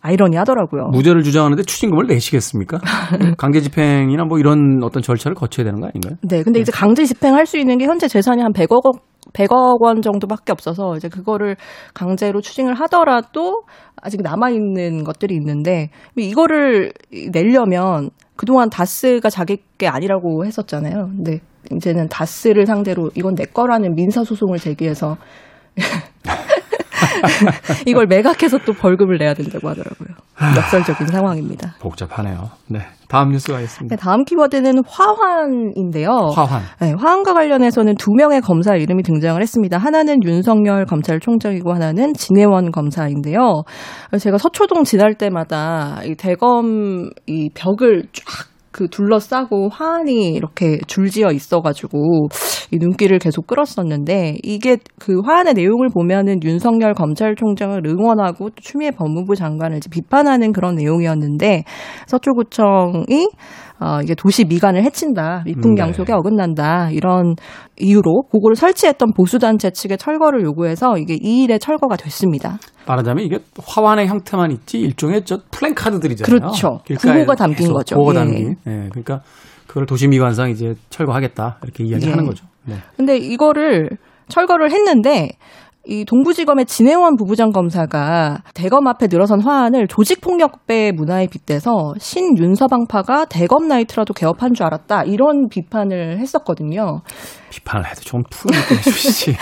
아이러니하더라고요. 0.00 0.88
무죄를 0.92 1.22
주장하는데 1.22 1.62
추징금을 1.64 2.06
내시겠습니까? 2.06 2.78
강제 3.36 3.60
집행이나 3.60 4.24
뭐 4.24 4.38
이런 4.38 4.80
어떤 4.82 5.02
절차를 5.02 5.34
거쳐야 5.34 5.64
되는 5.64 5.80
거 5.80 5.86
아닌가요? 5.86 6.16
네, 6.22 6.42
근데 6.42 6.60
이제 6.60 6.72
강제 6.72 7.04
집행할 7.04 7.46
수 7.46 7.58
있는 7.58 7.78
게 7.78 7.86
현재 7.86 8.08
재산이 8.08 8.42
한 8.42 8.52
100억 8.52 8.84
원 8.84 8.94
100억 9.32 9.82
원 9.82 10.02
정도밖에 10.02 10.52
없어서 10.52 10.96
이제 10.96 11.08
그거를 11.08 11.56
강제로 11.94 12.40
추징을 12.40 12.74
하더라도 12.74 13.62
아직 14.00 14.22
남아 14.22 14.50
있는 14.50 15.04
것들이 15.04 15.34
있는데 15.34 15.90
이거를 16.16 16.92
내려면 17.32 18.10
그동안 18.36 18.70
다스가 18.70 19.30
자기 19.30 19.58
게 19.78 19.88
아니라고 19.88 20.44
했었잖아요. 20.44 21.08
근데 21.16 21.40
이제는 21.72 22.08
다스를 22.08 22.66
상대로 22.66 23.10
이건 23.14 23.34
내 23.34 23.44
거라는 23.44 23.94
민사 23.94 24.22
소송을 24.22 24.58
제기해서 24.58 25.16
이걸 27.86 28.06
매각해서 28.06 28.58
또 28.66 28.72
벌금을 28.72 29.18
내야 29.18 29.34
된다고 29.34 29.68
하더라고요. 29.68 30.08
역설적인 30.56 31.06
상황입니다. 31.08 31.74
복잡하네요. 31.80 32.50
네. 32.68 32.80
다음 33.08 33.30
뉴스 33.30 33.52
가겠습니다. 33.52 33.94
네, 33.94 34.00
다음 34.00 34.24
키워드는 34.24 34.82
화환인데요. 34.86 36.10
화환. 36.34 36.62
네, 36.80 36.92
화환과 36.98 37.34
관련해서는 37.34 37.94
두 37.96 38.12
명의 38.12 38.40
검사 38.40 38.74
이름이 38.74 39.02
등장을 39.04 39.40
했습니다. 39.40 39.78
하나는 39.78 40.22
윤석열 40.24 40.84
검찰총장이고 40.86 41.72
하나는 41.72 42.14
진해원 42.14 42.72
검사인데요. 42.72 43.62
제가 44.18 44.38
서초동 44.38 44.84
지날 44.84 45.14
때마다 45.14 46.00
이 46.04 46.16
대검 46.16 47.10
이 47.26 47.50
벽을 47.54 48.04
쫙 48.12 48.48
그 48.76 48.88
둘러싸고 48.88 49.70
화환이 49.70 50.34
이렇게 50.34 50.76
줄지어 50.86 51.28
있어가지고 51.32 52.28
이 52.70 52.76
눈길을 52.76 53.18
계속 53.18 53.46
끌었었는데 53.46 54.36
이게 54.42 54.76
그 54.98 55.20
화환의 55.24 55.54
내용을 55.54 55.88
보면은 55.88 56.40
윤석열 56.44 56.92
검찰총장을 56.92 57.80
응원하고 57.86 58.50
또 58.50 58.54
추미애 58.60 58.90
법무부 58.90 59.34
장관을 59.34 59.80
비판하는 59.90 60.52
그런 60.52 60.74
내용이었는데 60.74 61.64
서초구청이 62.06 63.30
어, 63.78 64.00
이게 64.02 64.14
도시 64.14 64.44
미관을 64.44 64.82
해친다, 64.82 65.42
미풍 65.44 65.74
네. 65.74 65.82
양속에 65.82 66.12
어긋난다 66.12 66.90
이런 66.90 67.34
이유로 67.78 68.24
그거를 68.32 68.56
설치했던 68.56 69.12
보수단체 69.14 69.70
측에 69.70 69.96
철거를 69.96 70.42
요구해서 70.44 70.96
이게 70.96 71.16
2일에 71.16 71.60
철거가 71.60 71.96
됐습니다. 71.96 72.58
말하자면 72.86 73.24
이게 73.24 73.38
화환의 73.62 74.06
형태만 74.06 74.50
있지 74.52 74.78
일종의 74.78 75.24
저 75.24 75.38
플랜카드들이잖아요. 75.50 76.38
그렇죠. 76.38 76.80
구호가 76.98 77.34
담긴 77.34 77.72
거죠. 77.72 77.96
구호가 77.96 78.14
예. 78.14 78.18
담긴. 78.18 78.56
예. 78.66 78.88
그러니까 78.90 79.20
그걸 79.66 79.84
도시미관상 79.86 80.50
이제 80.50 80.74
철거하겠다 80.88 81.58
이렇게 81.62 81.84
이야기하는 81.84 82.24
예. 82.24 82.28
거죠. 82.28 82.46
네. 82.64 82.76
근데 82.96 83.16
이거를 83.16 83.90
철거를 84.28 84.72
했는데 84.72 85.30
이 85.88 86.04
동부지검의 86.04 86.66
진해원 86.66 87.14
부부장 87.16 87.50
검사가 87.50 88.42
대검 88.54 88.88
앞에 88.88 89.06
늘어선 89.08 89.40
화환을 89.40 89.86
조직폭력배 89.86 90.92
문화에 90.92 91.28
빗대서 91.28 91.94
신윤서방파가 91.98 93.26
대검 93.26 93.68
나이트라도 93.68 94.12
개업한 94.12 94.52
줄 94.54 94.66
알았다 94.66 95.04
이런 95.04 95.48
비판을 95.48 96.18
했었거든요. 96.18 97.02
비판을 97.50 97.86
해도 97.86 98.00
좀 98.00 98.22
푸르게 98.28 98.74
해주시지. 98.74 99.36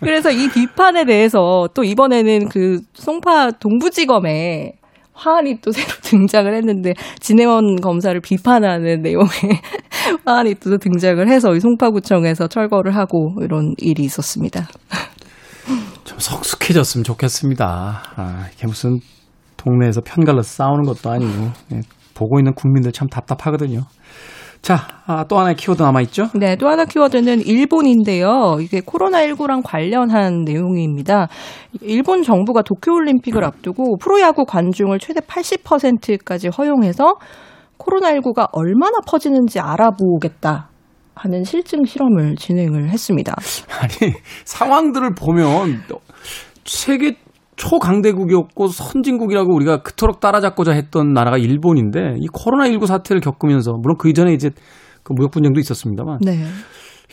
그래서 0.00 0.30
이 0.30 0.48
비판에 0.48 1.04
대해서 1.04 1.68
또 1.74 1.82
이번에는 1.82 2.48
그 2.48 2.78
송파 2.94 3.52
동부지검에 3.58 4.74
화환이 5.14 5.60
또 5.62 5.72
새로 5.72 5.88
등장을 6.02 6.54
했는데 6.54 6.92
진해원 7.18 7.76
검사를 7.80 8.18
비판하는 8.20 9.02
내용의 9.02 9.30
화환이 10.24 10.54
또 10.56 10.76
등장을 10.78 11.26
해서 11.28 11.56
이 11.56 11.60
송파구청에서 11.60 12.46
철거를 12.46 12.94
하고 12.94 13.34
이런 13.40 13.74
일이 13.78 14.04
있었습니다. 14.04 14.68
좀 16.16 16.20
성숙해졌으면 16.20 17.04
좋겠습니다. 17.04 18.02
아, 18.16 18.46
이게 18.54 18.66
무슨 18.66 18.98
동네에서 19.56 20.00
편갈라서 20.00 20.48
싸우는 20.48 20.84
것도 20.84 21.10
아니고 21.10 21.50
예, 21.72 21.80
보고 22.14 22.38
있는 22.38 22.54
국민들 22.54 22.92
참 22.92 23.08
답답하거든요. 23.08 23.82
자, 24.62 24.78
아, 25.06 25.24
또 25.28 25.38
하나의 25.38 25.56
키워드 25.56 25.82
남아있죠? 25.82 26.30
네, 26.34 26.56
또 26.56 26.68
하나 26.68 26.86
키워드는 26.86 27.42
일본인데요. 27.42 28.56
이게 28.60 28.80
코로나19랑 28.80 29.62
관련한 29.62 30.44
내용입니다. 30.44 31.28
일본 31.82 32.22
정부가 32.22 32.62
도쿄올림픽을 32.62 33.44
앞두고 33.44 33.98
프로야구 33.98 34.44
관중을 34.46 34.98
최대 34.98 35.20
80%까지 35.20 36.48
허용해서 36.48 37.16
코로나19가 37.78 38.48
얼마나 38.52 38.98
퍼지는지 39.06 39.60
알아보겠다. 39.60 40.70
하는 41.16 41.44
실증 41.44 41.84
실험을 41.84 42.36
진행을 42.36 42.90
했습니다. 42.90 43.34
아니, 43.80 44.12
상황들을 44.44 45.14
보면 45.14 45.82
세계 46.66 47.16
초강대국이었고 47.56 48.68
선진국이라고 48.68 49.54
우리가 49.54 49.82
그토록 49.82 50.20
따라잡고자 50.20 50.72
했던 50.72 51.12
나라가 51.12 51.38
일본인데 51.38 52.16
이 52.18 52.26
코로나 52.32 52.68
19 52.68 52.86
사태를 52.86 53.20
겪으면서 53.20 53.72
물론 53.72 53.96
그 53.98 54.08
이전에 54.10 54.32
이제 54.34 54.50
그 55.02 55.12
무역 55.12 55.30
분쟁도 55.30 55.60
있었습니다만 55.60 56.18
네. 56.20 56.44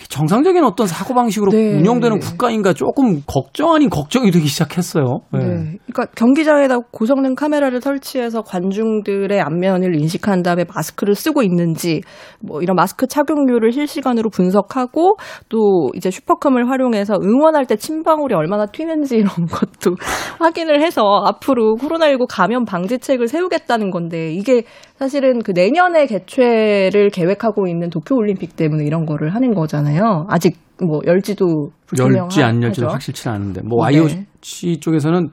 정상적인 0.10 0.64
어떤 0.64 0.88
사고 0.88 1.14
방식으로 1.14 1.52
네. 1.52 1.76
운영되는 1.76 2.20
국가인가 2.20 2.74
조금 2.74 3.22
걱정 3.26 3.74
아닌 3.74 3.90
걱정이 3.90 4.32
되기 4.32 4.48
시작했어요. 4.48 5.22
네. 5.32 5.40
그러니까 5.40 6.06
경기장에다 6.16 6.80
고성능 6.92 7.36
카메라를 7.36 7.82
설치해서 7.82 8.42
관중들의 8.42 9.40
안면을 9.40 10.00
인식한 10.00 10.42
다음에 10.42 10.66
마스크를 10.74 11.16
쓰고 11.16 11.44
있는지 11.44 12.02
뭐 12.42 12.62
이런 12.62 12.76
마스크 12.76 13.08
착용률을 13.08 13.72
실시간으로 13.72 14.30
분석하고 14.30 15.18
또 15.50 15.90
이제 15.96 16.10
슈퍼컴을 16.10 16.70
활용해서 16.70 17.16
응원할 17.22 17.66
때 17.66 17.76
침방울이 17.76 18.34
얼마나 18.34 18.66
튀는지 18.66 19.18
이런 19.18 19.30
것도 19.50 19.96
확인을 20.40 20.82
해서 20.82 21.02
앞으로 21.26 21.76
코로나19 21.80 22.26
감염 22.30 22.66
방지책을 22.66 23.28
세우겠다는 23.28 23.92
건데 23.92 24.32
이게 24.32 24.64
사실은 25.04 25.44
그 25.44 25.52
내년에 25.52 26.06
개최를 26.06 27.10
계획하고 27.12 27.68
있는 27.68 27.90
도쿄 27.90 28.16
올림픽 28.16 28.56
때문에 28.56 28.86
이런 28.86 29.06
거를 29.06 29.34
하는 29.36 29.54
거잖아요. 29.54 30.26
아직 30.30 30.58
뭐 30.82 31.02
열지도 31.06 31.72
열지 31.98 32.42
안. 32.42 32.64
열지는 32.64 32.90
확실치는 32.90 33.36
않은데 33.36 33.62
뭐 33.64 33.88
네. 33.88 33.98
IOC 33.98 34.80
쪽에서는 34.80 35.30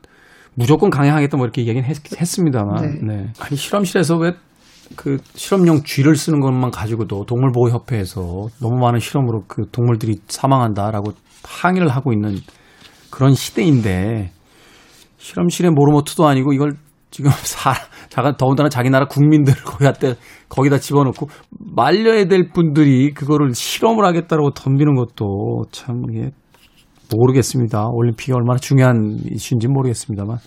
무조건 0.55 0.91
강행하겠다 0.91 1.37
뭐 1.37 1.47
이렇게 1.47 1.63
얘기는 1.63 1.83
했, 1.85 1.95
습니다만 1.97 3.01
네. 3.07 3.15
네. 3.15 3.27
아니 3.41 3.57
실험실에서 3.57 4.17
왜 4.19 4.33
그 4.97 5.19
실험용 5.35 5.83
쥐를 5.85 6.17
쓰는 6.17 6.41
것만 6.41 6.71
가지고도 6.71 7.25
동물보호협회에서 7.27 8.49
너무 8.61 8.81
많은 8.81 8.99
실험으로 8.99 9.45
그 9.47 9.63
동물들이 9.71 10.17
사망한다라고 10.27 11.13
항의를 11.45 11.89
하고 11.89 12.13
있는 12.13 12.37
그런 13.11 13.35
시대인데 13.35 14.33
실험실에 15.19 15.71
모르모트도 15.71 16.27
아니고 16.27 16.53
이걸 16.53 16.73
지금 17.11 17.31
사, 17.45 17.75
자가 18.11 18.37
더군다나 18.37 18.69
자기 18.69 18.91
나라 18.91 19.07
국민들을 19.07 19.63
거기다 19.65 19.93
때 19.93 20.15
거기다 20.49 20.79
집어넣고 20.79 21.29
말려야 21.75 22.27
될 22.27 22.51
분들이 22.53 23.15
그거를 23.15 23.55
실험을 23.55 24.05
하겠다라고 24.05 24.51
덤비는 24.51 24.95
것도 24.97 25.65
참 25.71 26.03
이게 26.11 26.31
모르겠습니다. 27.17 27.87
올림픽이 27.91 28.33
얼마나 28.33 28.59
중요한 28.59 29.19
이슈인지 29.31 29.69
모르겠습니다만 29.69 30.39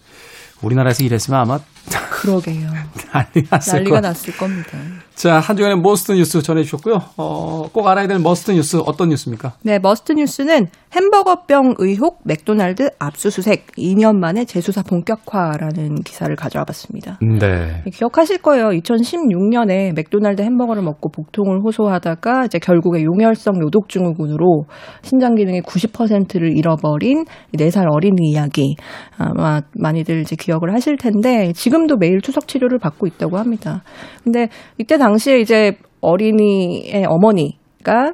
우리나라에서 0.61 1.03
이랬으면 1.03 1.39
아마 1.39 1.59
그러게요. 1.89 2.69
난리 3.11 3.45
났을 3.49 3.73
난리가 3.73 3.95
것 3.95 4.01
났을 4.01 4.33
겁니다. 4.37 4.77
자, 5.15 5.39
한 5.39 5.55
주간의 5.55 5.79
must 5.79 6.11
뉴스 6.13 6.41
전해주셨고요. 6.41 6.97
어, 7.17 7.67
꼭 7.71 7.87
알아야 7.87 8.07
될 8.07 8.19
must 8.19 8.51
뉴스 8.51 8.77
어떤 8.77 9.09
뉴스입니까? 9.09 9.53
네, 9.61 9.77
must 9.79 10.13
뉴스는 10.13 10.67
햄버거병 10.95 11.75
의혹 11.79 12.21
맥도날드 12.23 12.89
압수수색 12.99 13.67
2년 13.77 14.17
만에 14.17 14.45
재수사 14.45 14.83
본격화라는 14.83 15.95
기사를 16.03 16.35
가져와 16.35 16.65
봤습니다. 16.65 17.19
네. 17.21 17.83
기억하실 17.91 18.39
거예요. 18.39 18.69
2016년에 18.69 19.95
맥도날드 19.95 20.41
햄버거를 20.43 20.83
먹고 20.83 21.09
복통을 21.09 21.61
호소하다가 21.63 22.45
이제 22.45 22.59
결국에 22.59 23.03
용혈성 23.03 23.55
요독 23.63 23.89
증후군으로 23.89 24.65
신장 25.01 25.35
기능의 25.35 25.61
90%를 25.61 26.55
잃어버린 26.55 27.25
4살 27.55 27.85
어린이 27.91 28.29
이야기 28.29 28.75
아마 29.17 29.61
많이들 29.75 30.21
이제 30.21 30.35
기억을 30.35 30.73
하실 30.73 30.97
텐데 30.97 31.53
지금 31.53 31.72
도 31.87 31.97
매일 31.97 32.21
투석 32.21 32.47
치료를 32.47 32.77
받고 32.77 33.07
있다고 33.07 33.37
합니다. 33.37 33.83
근데 34.23 34.47
이때 34.77 34.97
당시에 34.97 35.39
이제 35.39 35.73
어린이의 36.01 37.05
어머니가 37.07 38.13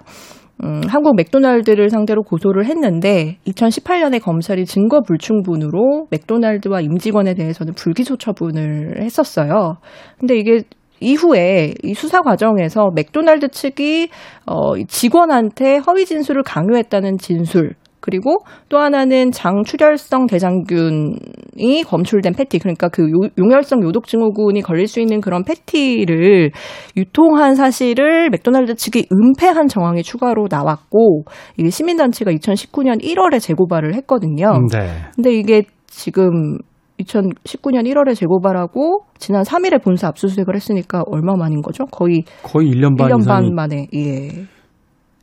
음, 0.64 0.82
한국 0.88 1.16
맥도날드를 1.16 1.90
상대로 1.90 2.22
고소를 2.24 2.66
했는데 2.66 3.38
2018년에 3.48 4.22
검찰이 4.22 4.66
증거 4.66 5.02
불충분으로 5.02 6.08
맥도날드와 6.10 6.82
임직원에 6.82 7.34
대해서는 7.34 7.74
불기소 7.76 8.18
처분을 8.18 9.02
했었어요. 9.02 9.78
근데 10.20 10.36
이게 10.36 10.64
이후에 11.00 11.74
이 11.84 11.94
수사 11.94 12.22
과정에서 12.22 12.90
맥도날드 12.94 13.50
측이 13.50 14.10
어, 14.46 14.76
이 14.78 14.86
직원한테 14.86 15.78
허위 15.78 16.06
진술을 16.06 16.44
강요했다는 16.44 17.18
진술 17.18 17.76
그리고 18.00 18.40
또 18.70 18.78
하나는 18.78 19.32
장출혈성 19.32 20.28
대장균이 20.28 21.84
검출된 21.88 22.34
패티 22.34 22.60
그러니까 22.60 22.90
그 22.90 23.04
요- 23.04 23.30
용혈성 23.38 23.84
요독 23.84 24.08
증후군이 24.08 24.62
걸릴 24.62 24.88
수 24.88 25.00
있는 25.00 25.22
그런 25.22 25.44
패티를 25.44 26.52
유통한 26.98 27.56
사실을 27.56 28.30
맥도날드 28.30 28.76
측이 28.76 29.08
은폐한 29.12 29.68
정황이 29.68 30.04
추가로 30.04 30.48
나왔고 30.50 31.24
이게 31.58 31.70
시민단체가 31.70 32.32
2019년 32.32 33.02
1월에 33.02 33.40
재고발을 33.42 33.94
했거든요. 33.96 34.54
네. 34.72 34.88
근데 35.16 35.34
이게 35.34 35.64
지금 35.88 36.58
2019년 37.00 37.86
1월에 37.86 38.16
재고발하고 38.16 39.06
지난 39.18 39.44
3일에 39.44 39.82
본사 39.84 40.08
압수수색을 40.10 40.56
했으니까 40.56 41.04
얼마 41.08 41.36
만인 41.36 41.62
거죠? 41.62 41.86
거의 41.86 42.24
거의 42.44 42.72
1년 42.72 42.98
반 42.98 43.10
1년 43.10 43.20
이상이 43.22 43.48
반 43.48 43.56
만에 43.56 43.88
예. 43.96 44.46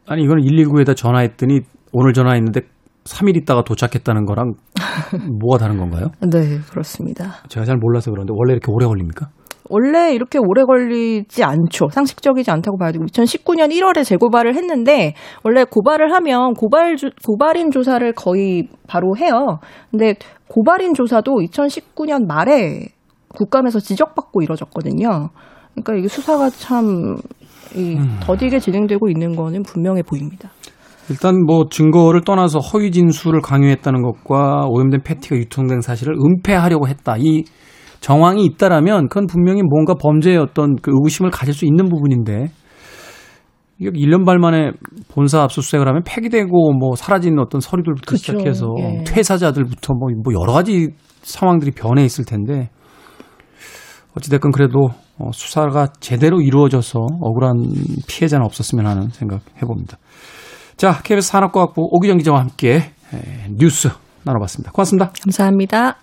아니 0.06 0.22
이거는 0.22 0.42
119에다 0.44 0.96
전화했더니 0.96 1.60
오늘 1.92 2.12
전화했는데 2.12 2.60
3일 3.04 3.36
있다가 3.36 3.62
도착했다는 3.62 4.26
거랑 4.26 4.54
뭐가 5.40 5.58
다른 5.58 5.78
건가요? 5.78 6.10
네, 6.20 6.58
그렇습니다. 6.70 7.36
제가 7.48 7.64
잘 7.64 7.76
몰라서 7.76 8.10
그런데 8.10 8.32
원래 8.34 8.52
이렇게 8.52 8.70
오래 8.70 8.86
걸립니까? 8.86 9.28
원래 9.68 10.14
이렇게 10.14 10.38
오래 10.38 10.62
걸리지 10.62 11.42
않죠. 11.42 11.88
상식적이지 11.90 12.50
않다고 12.50 12.78
봐야 12.78 12.92
되고 12.92 13.04
2019년 13.04 13.72
1월에 13.72 14.04
재고발을 14.04 14.54
했는데 14.54 15.14
원래 15.42 15.64
고발을 15.64 16.12
하면 16.14 16.54
고발 16.54 16.96
주, 16.96 17.10
고발인 17.24 17.70
조사를 17.70 18.12
거의 18.12 18.68
바로 18.86 19.16
해요. 19.16 19.58
근데 19.90 20.14
고발인 20.48 20.94
조사도 20.94 21.32
2019년 21.32 22.26
말에 22.26 22.86
국감에서 23.34 23.80
지적받고 23.80 24.42
이뤄졌거든요. 24.42 25.30
그러니까 25.72 25.94
이게 25.96 26.08
수사가 26.08 26.50
참 26.50 27.16
이, 27.74 27.98
더디게 28.20 28.60
진행되고 28.60 29.08
있는 29.08 29.34
거는 29.34 29.62
분명해 29.62 30.02
보입니다. 30.02 30.50
일단 31.08 31.44
뭐 31.44 31.66
증거를 31.70 32.22
떠나서 32.22 32.58
허위 32.58 32.90
진술을 32.90 33.40
강요했다는 33.40 34.02
것과 34.02 34.66
오염된 34.68 35.02
패티가 35.04 35.36
유통된 35.36 35.80
사실을 35.80 36.14
은폐하려고 36.14 36.88
했다. 36.88 37.16
이 37.18 37.44
정황이 38.00 38.44
있다라면 38.44 39.08
그건 39.08 39.26
분명히 39.26 39.62
뭔가 39.62 39.94
범죄의 39.94 40.36
어떤 40.38 40.76
그 40.76 40.90
의구심을 40.90 41.30
가질 41.30 41.54
수 41.54 41.64
있는 41.64 41.88
부분인데 41.88 42.50
이게 43.78 43.90
1년 43.90 44.24
반 44.24 44.40
만에 44.40 44.72
본사 45.08 45.42
압수수색을 45.42 45.86
하면 45.86 46.02
폐기되고 46.04 46.72
뭐 46.72 46.96
사라진 46.96 47.38
어떤 47.38 47.60
서류들부터 47.60 48.10
그쵸. 48.10 48.16
시작해서 48.16 48.74
예. 48.78 49.04
퇴사자들부터 49.04 49.94
뭐, 49.94 50.08
뭐 50.24 50.32
여러 50.32 50.52
가지 50.52 50.88
상황들이 51.22 51.72
변해 51.72 52.04
있을 52.04 52.24
텐데 52.24 52.70
어찌됐건 54.16 54.50
그래도 54.50 54.88
어, 55.18 55.30
수사가 55.32 55.88
제대로 56.00 56.40
이루어져서 56.40 57.06
억울한 57.20 57.62
피해자는 58.08 58.44
없었으면 58.46 58.86
하는 58.86 59.08
생각 59.10 59.40
해봅니다. 59.62 59.98
자, 60.76 61.00
KBS 61.02 61.28
산업과학부 61.28 61.88
오기정 61.90 62.18
기자와 62.18 62.40
함께 62.40 62.92
에, 63.14 63.46
뉴스 63.50 63.88
나눠봤습니다. 64.24 64.72
고맙습니다. 64.72 65.10
감사합니다. 65.22 65.96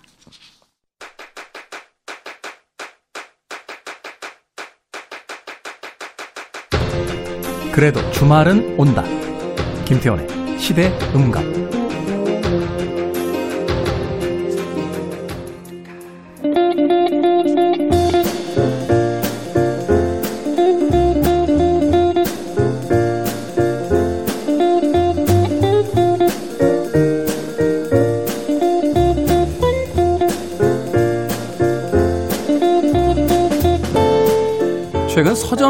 그래도 7.72 8.00
주말은 8.12 8.76
온다. 8.78 9.02
김태원의 9.84 10.58
시대 10.58 10.90
음감. 11.14 11.83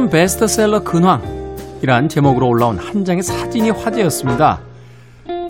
서점 0.05 0.09
베스트셀러 0.11 0.81
근황이란 0.81 2.09
제목으로 2.09 2.49
올라온 2.49 2.79
한 2.79 3.05
장의 3.05 3.23
사진이 3.23 3.71
화제였습니다. 3.71 4.61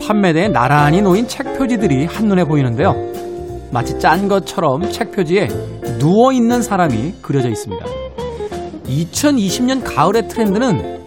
판매대에 0.07 0.49
나란히 0.49 1.03
놓인 1.03 1.27
책 1.27 1.57
표지들이 1.59 2.07
한눈에 2.07 2.45
보이는데요. 2.45 2.95
마치 3.73 3.99
짠 3.99 4.29
것처럼 4.29 4.91
책 4.91 5.13
표지에 5.13 5.49
누워 5.99 6.33
있는 6.33 6.63
사람이 6.63 7.15
그려져 7.23 7.49
있습니다. 7.49 7.85
2020년 8.87 9.83
가을의 9.85 10.29
트렌드는 10.29 11.01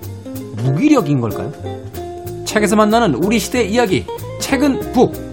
무기력인 0.58 1.22
걸까요? 1.22 1.52
책에서 2.46 2.76
만나는 2.76 3.16
우리 3.16 3.40
시대의 3.40 3.72
이야기, 3.72 4.06
책은 4.40 4.92
북. 4.94 5.28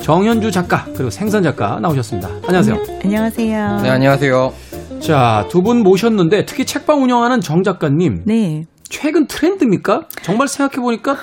정현주 0.00 0.50
작가 0.50 0.86
그리고 0.94 1.10
생선 1.10 1.42
작가 1.42 1.78
나오셨습니다. 1.78 2.28
안녕하세요. 2.46 2.76
안녕하세요. 3.04 3.82
네, 3.82 3.90
안녕하세요. 3.90 4.69
자, 5.00 5.46
두 5.50 5.62
분 5.62 5.82
모셨는데 5.82 6.44
특히 6.44 6.64
책방 6.64 7.02
운영하는 7.02 7.40
정 7.40 7.62
작가님. 7.62 8.24
네. 8.26 8.64
최근 8.84 9.26
트렌드입니까? 9.26 10.08
정말 10.22 10.48
생각해 10.48 10.82
보니까 10.82 11.16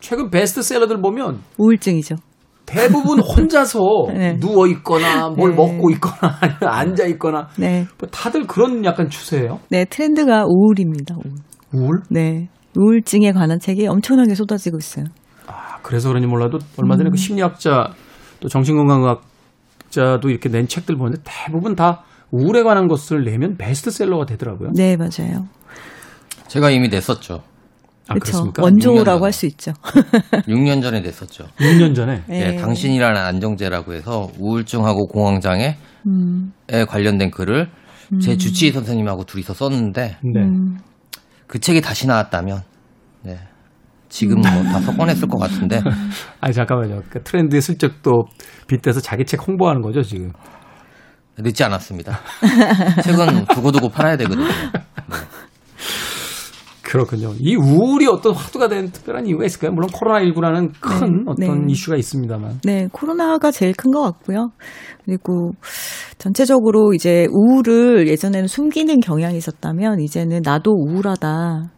최근 0.00 0.30
베스트셀러들 0.30 1.00
보면 1.00 1.40
우울증이죠. 1.58 2.16
대부분 2.66 3.20
혼자서 3.20 3.80
네. 4.14 4.38
누워 4.38 4.66
있거나 4.68 5.28
뭘 5.30 5.50
네. 5.50 5.56
먹고 5.56 5.90
있거나 5.90 6.38
앉아 6.60 7.06
있거나 7.06 7.48
네. 7.56 7.86
뭐 7.98 8.08
다들 8.10 8.46
그런 8.46 8.84
약간 8.84 9.08
추세예요. 9.10 9.60
네, 9.68 9.84
트렌드가 9.84 10.44
우울입니다. 10.46 11.16
우울. 11.16 11.34
우울? 11.74 12.00
네. 12.08 12.48
우울증에 12.78 13.32
관한 13.32 13.58
책이 13.58 13.86
엄청나게 13.86 14.34
쏟아지고 14.34 14.78
있어요. 14.78 15.04
아, 15.46 15.78
그래서 15.82 16.08
그런지 16.08 16.26
몰라도 16.26 16.58
얼마 16.80 16.96
전에 16.96 17.08
음. 17.08 17.12
그 17.12 17.16
심리학자 17.18 17.90
또 18.40 18.48
정신건강학자도 18.48 20.30
이렇게 20.30 20.48
낸 20.48 20.66
책들 20.66 20.96
보는데 20.96 21.20
대부분 21.24 21.74
다 21.76 22.04
우울에 22.32 22.62
관한 22.64 22.88
것을 22.88 23.24
내면 23.24 23.56
베스트셀러가 23.56 24.26
되더라고요. 24.26 24.70
네, 24.74 24.96
맞아요. 24.96 25.46
제가 26.48 26.70
이미 26.70 26.88
냈었죠. 26.88 27.42
아. 28.08 28.14
그렇습니까? 28.14 28.62
원조라고 28.62 29.24
할 29.24 29.32
수 29.32 29.46
있죠. 29.46 29.72
6년 30.48 30.82
전에 30.82 31.00
냈었죠. 31.00 31.44
6년 31.58 31.94
전에. 31.94 32.22
예, 32.30 32.56
당신이라는 32.56 33.20
안정제라고 33.20 33.92
해서 33.94 34.28
우울증하고 34.38 35.06
공황장애에 35.06 35.76
음. 36.08 36.52
관련된 36.88 37.30
글을 37.30 37.70
제 38.20 38.36
주치의 38.36 38.72
선생님하고 38.72 39.24
둘이서 39.24 39.54
썼는데 39.54 40.16
네. 40.22 40.40
음. 40.40 40.78
그 41.46 41.58
책이 41.60 41.80
다시 41.80 42.06
나왔다면 42.06 42.62
네. 43.22 43.38
지금 44.08 44.40
뭐 44.42 44.50
다 44.64 44.80
섞어냈을 44.80 45.28
것 45.28 45.38
같은데 45.38 45.80
아니 46.40 46.52
잠깐만요. 46.52 47.02
그 47.08 47.22
트렌드에 47.22 47.60
슬쩍 47.60 48.02
또 48.02 48.24
빗대서 48.66 49.00
자기 49.00 49.24
책 49.24 49.46
홍보하는 49.46 49.80
거죠 49.80 50.02
지금. 50.02 50.32
늦지 51.42 51.64
않았습니다. 51.64 52.18
책은 53.04 53.46
두고두고 53.54 53.88
팔아야 53.90 54.16
되거든요. 54.18 54.46
그렇군요. 56.82 57.32
이 57.38 57.56
우울이 57.56 58.06
어떤 58.06 58.34
화두가 58.34 58.68
된 58.68 58.90
특별한 58.90 59.26
이유가 59.26 59.46
있을까요? 59.46 59.70
물론 59.70 59.88
코로나19라는 59.90 60.72
큰 60.78 61.00
네, 61.00 61.22
어떤 61.26 61.66
네. 61.66 61.72
이슈가 61.72 61.96
있습니다만. 61.96 62.60
네, 62.64 62.86
코로나가 62.92 63.50
제일 63.50 63.72
큰 63.72 63.92
것 63.92 64.02
같고요. 64.02 64.50
그리고 65.04 65.52
전체적으로 66.18 66.92
이제 66.94 67.26
우울을 67.30 68.08
예전에는 68.08 68.46
숨기는 68.46 69.00
경향이 69.00 69.36
있었다면 69.38 70.00
이제는 70.00 70.40
나도 70.44 70.70
우울하다. 70.72 71.70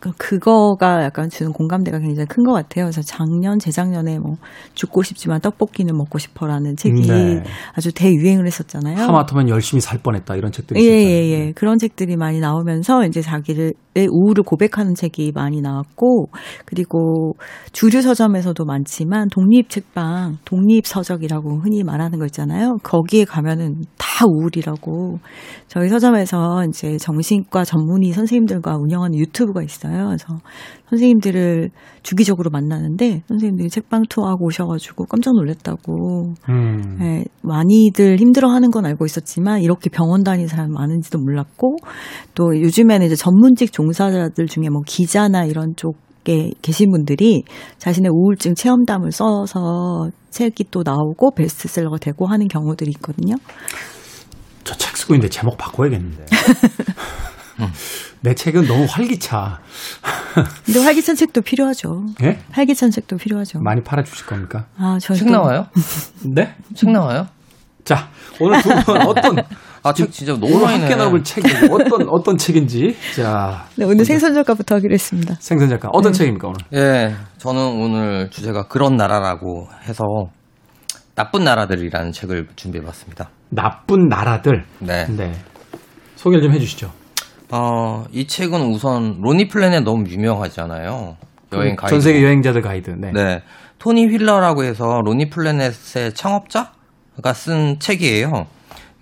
그- 0.00 0.12
그거가 0.16 1.02
약간 1.04 1.28
주는 1.30 1.52
공감대가 1.52 1.98
굉장히 1.98 2.26
큰 2.26 2.44
것 2.44 2.52
같아요. 2.52 2.84
그래서 2.86 3.02
작년, 3.02 3.58
재작년에 3.58 4.18
뭐 4.18 4.36
죽고 4.74 5.02
싶지만 5.02 5.40
떡볶이는 5.40 5.96
먹고 5.96 6.18
싶어라는 6.18 6.76
책이 6.76 7.06
네. 7.08 7.42
아주 7.74 7.92
대유행을 7.92 8.46
했었잖아요. 8.46 8.96
하마터면 8.96 9.48
열심히 9.48 9.80
살 9.80 9.98
뻔했다 9.98 10.36
이런 10.36 10.50
책들이 10.52 10.80
예, 10.80 10.98
있었잖아요. 11.00 11.16
예, 11.16 11.30
예. 11.48 11.52
그런 11.52 11.78
책들이 11.78 12.16
많이 12.16 12.40
나오면서 12.40 13.04
이제 13.06 13.20
자기의 13.20 13.74
우울을 14.06 14.44
고백하는 14.44 14.94
책이 14.94 15.32
많이 15.34 15.60
나왔고, 15.60 16.28
그리고 16.64 17.34
주류 17.72 18.02
서점에서도 18.02 18.64
많지만 18.64 19.28
독립 19.28 19.70
책방, 19.70 20.38
독립 20.44 20.86
서적이라고 20.86 21.60
흔히 21.62 21.82
말하는 21.82 22.18
거 22.18 22.26
있잖아요. 22.26 22.76
거기에 22.82 23.24
가면은 23.24 23.82
다 23.98 24.26
우울이라고. 24.26 25.18
저희 25.66 25.88
서점에서 25.88 26.64
이제 26.68 26.96
정신과 26.96 27.64
전문의 27.64 28.12
선생님들과 28.12 28.76
운영하는 28.76 29.18
유튜브가 29.18 29.62
있어요. 29.62 30.06
그래서 30.06 30.38
선생님들을 30.90 31.70
주기적으로 32.02 32.50
만나는데 32.50 33.22
선생님들이 33.28 33.68
책방 33.70 34.04
투어하고 34.08 34.46
오셔가지고 34.46 35.04
깜짝 35.06 35.34
놀랐다고. 35.34 36.34
음. 36.48 36.96
네, 36.98 37.24
많이들 37.42 38.18
힘들어하는 38.18 38.70
건 38.70 38.86
알고 38.86 39.04
있었지만 39.06 39.62
이렇게 39.62 39.90
병원 39.90 40.22
다니는 40.24 40.48
사람 40.48 40.70
많은지도 40.72 41.18
몰랐고 41.18 41.76
또 42.34 42.60
요즘에는 42.60 43.06
이제 43.06 43.16
전문직 43.16 43.72
종사자들 43.72 44.46
중에 44.46 44.68
뭐 44.70 44.82
기자나 44.86 45.44
이런 45.44 45.74
쪽에 45.76 46.52
계신 46.62 46.90
분들이 46.90 47.42
자신의 47.78 48.10
우울증 48.12 48.54
체험담을 48.54 49.12
써서 49.12 50.10
책이 50.30 50.66
또 50.70 50.82
나오고 50.84 51.32
베스트셀러가 51.32 51.98
되고 51.98 52.26
하는 52.26 52.48
경우들이 52.48 52.90
있거든요. 52.92 53.36
저 54.64 54.74
책 54.74 54.96
쓰고 54.98 55.14
있는데 55.14 55.30
제목 55.30 55.56
바꿔야겠는데. 55.56 56.26
내 58.20 58.34
책은 58.34 58.66
너무 58.66 58.86
활기차. 58.88 59.60
근데 60.64 60.80
활기찬 60.80 61.16
책도 61.16 61.40
필요하죠. 61.42 62.06
예? 62.22 62.38
활기찬 62.50 62.90
책도 62.90 63.16
필요하죠. 63.16 63.60
많이 63.60 63.82
팔아주실 63.82 64.26
겁니까? 64.26 64.66
아, 64.76 64.98
저책 65.00 65.30
나와요? 65.30 65.66
네? 66.34 66.54
책 66.74 66.90
나와요? 66.90 67.26
자, 67.84 68.08
오늘 68.40 68.60
두 68.62 68.68
분 68.84 68.96
어떤 69.06 69.36
아, 69.82 69.92
책 69.94 70.10
진짜 70.12 70.32
너무 70.32 70.58
많이 70.60 70.80
함께 70.80 70.88
내. 70.94 70.96
나눠볼 70.96 71.22
책이 71.24 71.48
어떤 71.70 72.08
어떤 72.10 72.36
책인지 72.36 72.96
자 73.16 73.64
네, 73.76 73.84
오늘 73.84 74.04
생선 74.04 74.34
작가부터 74.34 74.74
하기로 74.74 74.92
했습니다. 74.92 75.36
생선 75.40 75.68
작가 75.68 75.88
어떤 75.92 76.12
책입니까 76.12 76.48
오늘? 76.48 76.58
예, 76.74 77.14
저는 77.38 77.60
오늘 77.80 78.28
주제가 78.30 78.66
그런 78.68 78.96
나라라고 78.96 79.68
해서 79.88 80.04
나쁜 81.14 81.44
나라들이라는 81.44 82.12
책을 82.12 82.48
준비해 82.56 82.84
봤습니다. 82.84 83.30
나쁜 83.50 84.08
나라들. 84.08 84.64
네. 84.80 85.06
네. 85.08 85.32
소개를 86.16 86.42
좀 86.44 86.52
해 86.52 86.58
주시죠. 86.58 86.90
어, 87.50 88.04
이 88.12 88.26
책은 88.26 88.60
우선 88.72 89.20
Lonely 89.20 89.48
Planet 89.48 89.82
너무 89.82 90.04
유명하잖아요. 90.08 91.16
여행 91.54 91.76
가이드. 91.76 91.90
전 91.90 92.00
세계 92.00 92.22
여행자들 92.22 92.60
가이드. 92.62 92.90
네. 92.90 93.12
네. 93.12 93.42
토니 93.78 94.06
휠러라고 94.06 94.64
해서 94.64 95.00
Lonely 95.04 95.30
Planet의 95.30 96.12
창업자가 96.14 97.32
쓴 97.32 97.78
책이에요. 97.78 98.46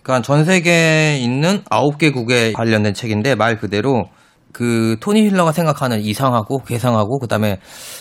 그러니까 0.03 0.23
전 0.23 0.45
세계에 0.45 1.19
있는 1.19 1.63
아홉 1.71 1.99
개국에 1.99 2.53
관련된 2.53 2.95
책인데 2.95 3.35
말 3.35 3.57
그대로 3.57 4.05
그 4.53 4.97
토니 5.01 5.29
휠러가 5.29 5.53
생각하는 5.53 6.01
이상하고 6.01 6.59
괴상하고 6.59 7.19
그다음에 7.19 7.59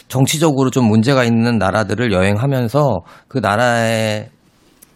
정치적으로 0.08 0.69
좀 0.69 0.86
문제가 0.86 1.23
있는 1.23 1.58
나라들을 1.58 2.13
여행하면서 2.13 2.99
그 3.27 3.39
나라에 3.39 4.29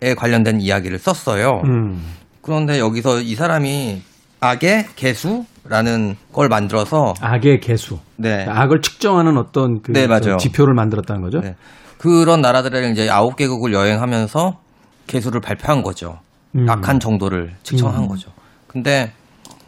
에 0.01 0.13
관련된 0.13 0.61
이야기를 0.61 0.97
썼어요. 0.97 1.61
음. 1.65 2.01
그런데 2.41 2.79
여기서 2.79 3.19
이 3.19 3.35
사람이 3.35 4.01
악의 4.41 4.87
개수라는 4.95 6.15
걸 6.31 6.47
만들어서 6.47 7.13
악의 7.21 7.59
개수. 7.59 7.99
네. 8.15 8.45
악을 8.47 8.81
측정하는 8.81 9.37
어떤 9.37 9.81
그 9.81 9.91
네, 9.91 10.07
맞아요. 10.07 10.37
지표를 10.37 10.73
만들었다는 10.73 11.21
거죠. 11.21 11.39
네. 11.39 11.55
그런 11.97 12.41
나라들을 12.41 12.91
이제 12.91 13.09
아홉 13.09 13.35
개국을 13.35 13.73
여행하면서 13.73 14.57
개수를 15.07 15.41
발표한 15.41 15.83
거죠. 15.83 16.19
음. 16.55 16.69
악한 16.69 16.99
정도를 16.99 17.55
측정한 17.63 18.03
음. 18.03 18.07
거죠. 18.07 18.31
근데 18.67 19.11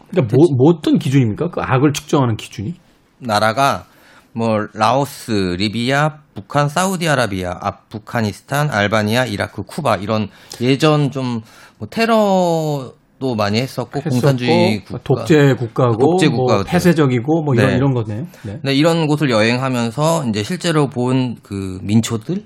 그러니까 0.10 0.36
뭐, 0.36 0.46
뭐 0.58 0.72
어떤 0.72 0.98
기준입니까? 0.98 1.50
그 1.50 1.62
악을 1.62 1.94
측정하는 1.94 2.38
기준이? 2.38 2.76
나라가 3.20 3.86
뭐 4.34 4.68
라오스, 4.74 5.56
리비아, 5.58 6.20
북한, 6.34 6.70
사우디아라비아, 6.70 7.58
아프가니스탄, 7.60 8.70
알바니아, 8.72 9.26
이라크, 9.26 9.64
쿠바 9.64 9.98
이런 9.98 10.30
예전 10.62 11.12
좀 11.12 11.42
뭐 11.82 11.88
테러 11.90 12.94
도 13.22 13.36
많이 13.36 13.60
했었고 13.62 14.02
공산주의 14.02 14.50
했었고, 14.82 14.98
국가, 14.98 15.04
독재 15.04 15.54
국가고 15.54 15.98
독재 15.98 16.28
뭐 16.30 16.40
국가들. 16.40 16.64
폐쇄적이고 16.66 17.44
뭐 17.44 17.54
이런 17.54 17.68
네. 17.70 17.76
이런 17.76 17.94
거네요. 17.94 18.26
네. 18.44 18.60
네, 18.64 18.74
이런 18.74 19.06
곳을 19.08 19.30
여행하면서 19.30 20.26
이제 20.30 20.44
실제로 20.44 20.90
본 20.90 21.36
그 21.44 21.80
민초들의 21.84 22.44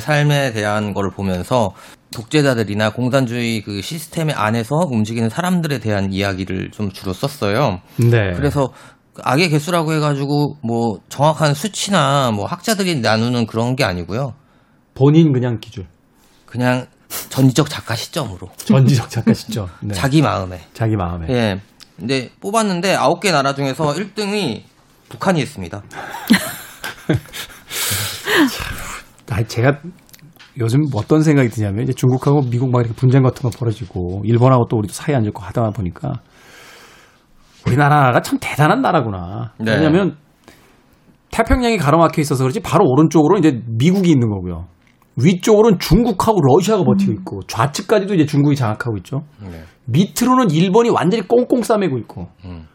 삶에 0.00 0.52
대한 0.52 0.94
거를 0.94 1.10
보면서 1.10 1.72
독재자들이나 2.14 2.90
공산주의 2.90 3.60
그 3.62 3.82
시스템 3.82 4.28
안에서 4.34 4.76
움직이는 4.90 5.28
사람들에 5.28 5.78
대한 5.80 6.12
이야기를 6.12 6.70
좀 6.70 6.90
주로 6.90 7.12
썼어요. 7.12 7.80
네. 7.98 8.32
그래서 8.36 8.68
그 9.14 9.22
악의 9.24 9.50
개수라고 9.50 9.92
해가지고 9.94 10.58
뭐 10.62 10.98
정확한 11.08 11.54
수치나 11.54 12.30
뭐 12.30 12.46
학자들이 12.46 13.00
나누는 13.00 13.46
그런 13.46 13.74
게 13.76 13.84
아니고요. 13.84 14.34
본인 14.94 15.32
그냥 15.32 15.58
기준. 15.60 15.86
그냥 16.46 16.86
전지적 17.08 17.68
작가 17.70 17.94
시점으로 17.94 18.48
전지적 18.56 19.10
작가 19.10 19.32
시죠. 19.32 19.68
네. 19.80 19.94
자기 19.94 20.22
마음에. 20.22 20.60
자기 20.72 20.96
마음에. 20.96 21.26
예. 21.30 21.60
근데 21.96 22.30
뽑았는데 22.40 22.94
아홉 22.94 23.20
개 23.20 23.32
나라 23.32 23.54
중에서 23.54 23.84
1등이 23.94 24.62
북한이 25.08 25.40
했습니다. 25.40 25.82
아, 29.30 29.42
제가 29.42 29.80
요즘 30.58 30.80
어떤 30.94 31.22
생각이 31.22 31.48
드냐면 31.48 31.84
이제 31.84 31.92
중국하고 31.92 32.42
미국 32.42 32.70
막 32.70 32.80
이렇게 32.80 32.94
분쟁 32.94 33.22
같은 33.22 33.42
거 33.42 33.50
벌어지고 33.56 34.22
일본하고 34.24 34.66
또 34.68 34.76
우리도 34.76 34.92
사이 34.92 35.14
안 35.14 35.24
좋고 35.24 35.42
하다 35.42 35.70
보니까 35.70 36.12
우리나라가 37.66 38.20
참 38.22 38.38
대단한 38.40 38.80
나라구나. 38.82 39.52
네. 39.58 39.72
왜냐하면 39.74 40.16
태평양이 41.30 41.76
가로막혀 41.78 42.20
있어서 42.22 42.42
그렇지 42.42 42.60
바로 42.60 42.84
오른쪽으로 42.86 43.38
이제 43.38 43.60
미국이 43.66 44.10
있는 44.10 44.28
거고요. 44.28 44.66
위쪽으로는 45.22 45.78
중국하고 45.78 46.40
러시아가 46.40 46.84
버티고 46.84 47.12
있고 47.12 47.40
좌측까지도 47.48 48.14
이제 48.14 48.26
중국이 48.26 48.56
장악하고 48.56 48.96
있죠. 48.98 49.24
네. 49.40 49.62
밑으로는 49.86 50.50
일본이 50.50 50.90
완전히 50.90 51.26
꽁꽁 51.26 51.62
싸매고 51.62 51.98
있고 51.98 52.28
음. 52.44 52.66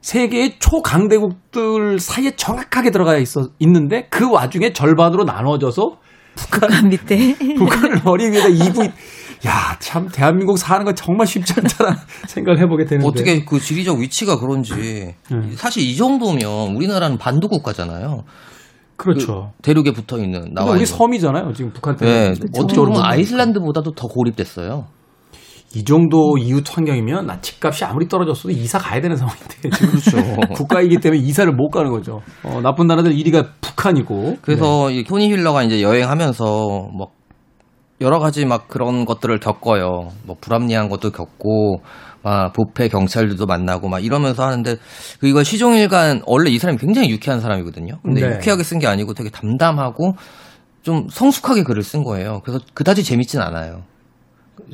세계의 0.00 0.58
초강대국들 0.58 1.98
사이에 1.98 2.32
정확하게 2.36 2.90
들어가 2.90 3.16
있어 3.18 3.48
있는데 3.60 4.08
그 4.10 4.30
와중에 4.30 4.72
절반으로 4.72 5.24
나눠져서 5.24 5.98
북한 6.34 6.88
밑에. 6.88 7.36
북한을 7.56 8.00
위에다 8.32 8.48
이고 8.48 8.84
야, 9.46 9.76
참 9.80 10.08
대한민국 10.08 10.56
사는 10.56 10.84
건 10.84 10.94
정말 10.94 11.26
쉽지 11.26 11.54
않다는 11.56 11.94
생각을 12.28 12.60
해보게 12.60 12.84
되는데. 12.84 13.08
어떻게 13.08 13.44
그 13.44 13.58
지리적 13.58 13.98
위치가 13.98 14.38
그런지 14.38 15.14
사실 15.56 15.82
이 15.82 15.96
정도면 15.96 16.76
우리나라는 16.76 17.18
반도 17.18 17.48
국가잖아요. 17.48 18.24
그렇죠. 18.96 19.52
대륙에 19.62 19.92
붙어 19.92 20.18
있는 20.18 20.52
나와 20.54 20.70
우리 20.70 20.80
있는. 20.80 20.86
섬이잖아요. 20.86 21.52
지금 21.54 21.72
북한 21.72 21.96
때문에. 21.96 22.34
네, 22.34 22.46
어떻게 22.58 22.76
보면 22.76 23.02
아이슬란드보다도 23.02 23.92
더 23.92 24.08
고립됐어요. 24.08 24.86
이 25.74 25.84
정도 25.84 26.36
이웃 26.36 26.64
환경이면 26.76 27.26
나 27.26 27.40
집값이 27.40 27.84
아무리 27.84 28.06
떨어졌어도 28.06 28.50
이사 28.50 28.78
가야 28.78 29.00
되는 29.00 29.16
상황인데 29.16 29.70
그렇죠. 29.70 30.18
국가이기 30.54 30.98
때문에 30.98 31.22
이사를 31.22 31.50
못 31.52 31.70
가는 31.70 31.90
거죠. 31.90 32.20
어, 32.44 32.60
나쁜 32.60 32.86
나라들 32.86 33.12
1위가 33.14 33.48
북한이고. 33.62 34.36
그래서 34.42 34.88
네. 34.88 34.96
이 34.96 35.04
토니 35.04 35.30
힐러가 35.30 35.62
이제 35.62 35.80
여행하면서 35.80 36.44
뭐 36.44 37.08
여러 38.00 38.18
가지 38.18 38.44
막 38.44 38.68
그런 38.68 39.04
것들을 39.04 39.38
겪어요. 39.38 40.08
뭐 40.24 40.36
불합리한 40.40 40.88
것도 40.88 41.10
겪고 41.10 41.82
막 42.22 42.52
부패 42.52 42.88
경찰들도 42.88 43.46
만나고 43.46 43.88
막 43.88 44.04
이러면서 44.04 44.44
하는데 44.44 44.76
그 45.20 45.26
이걸 45.26 45.44
시종일관 45.44 46.22
원래 46.26 46.50
이 46.50 46.58
사람이 46.58 46.78
굉장히 46.78 47.10
유쾌한 47.10 47.40
사람이거든요. 47.40 47.98
근데 48.02 48.20
네. 48.20 48.34
유쾌하게 48.36 48.62
쓴 48.62 48.78
게 48.78 48.86
아니고 48.86 49.14
되게 49.14 49.30
담담하고 49.30 50.14
좀 50.82 51.06
성숙하게 51.10 51.62
글을 51.62 51.82
쓴 51.82 52.02
거예요. 52.02 52.40
그래서 52.44 52.60
그다지 52.74 53.04
재밌진 53.04 53.40
않아요. 53.40 53.82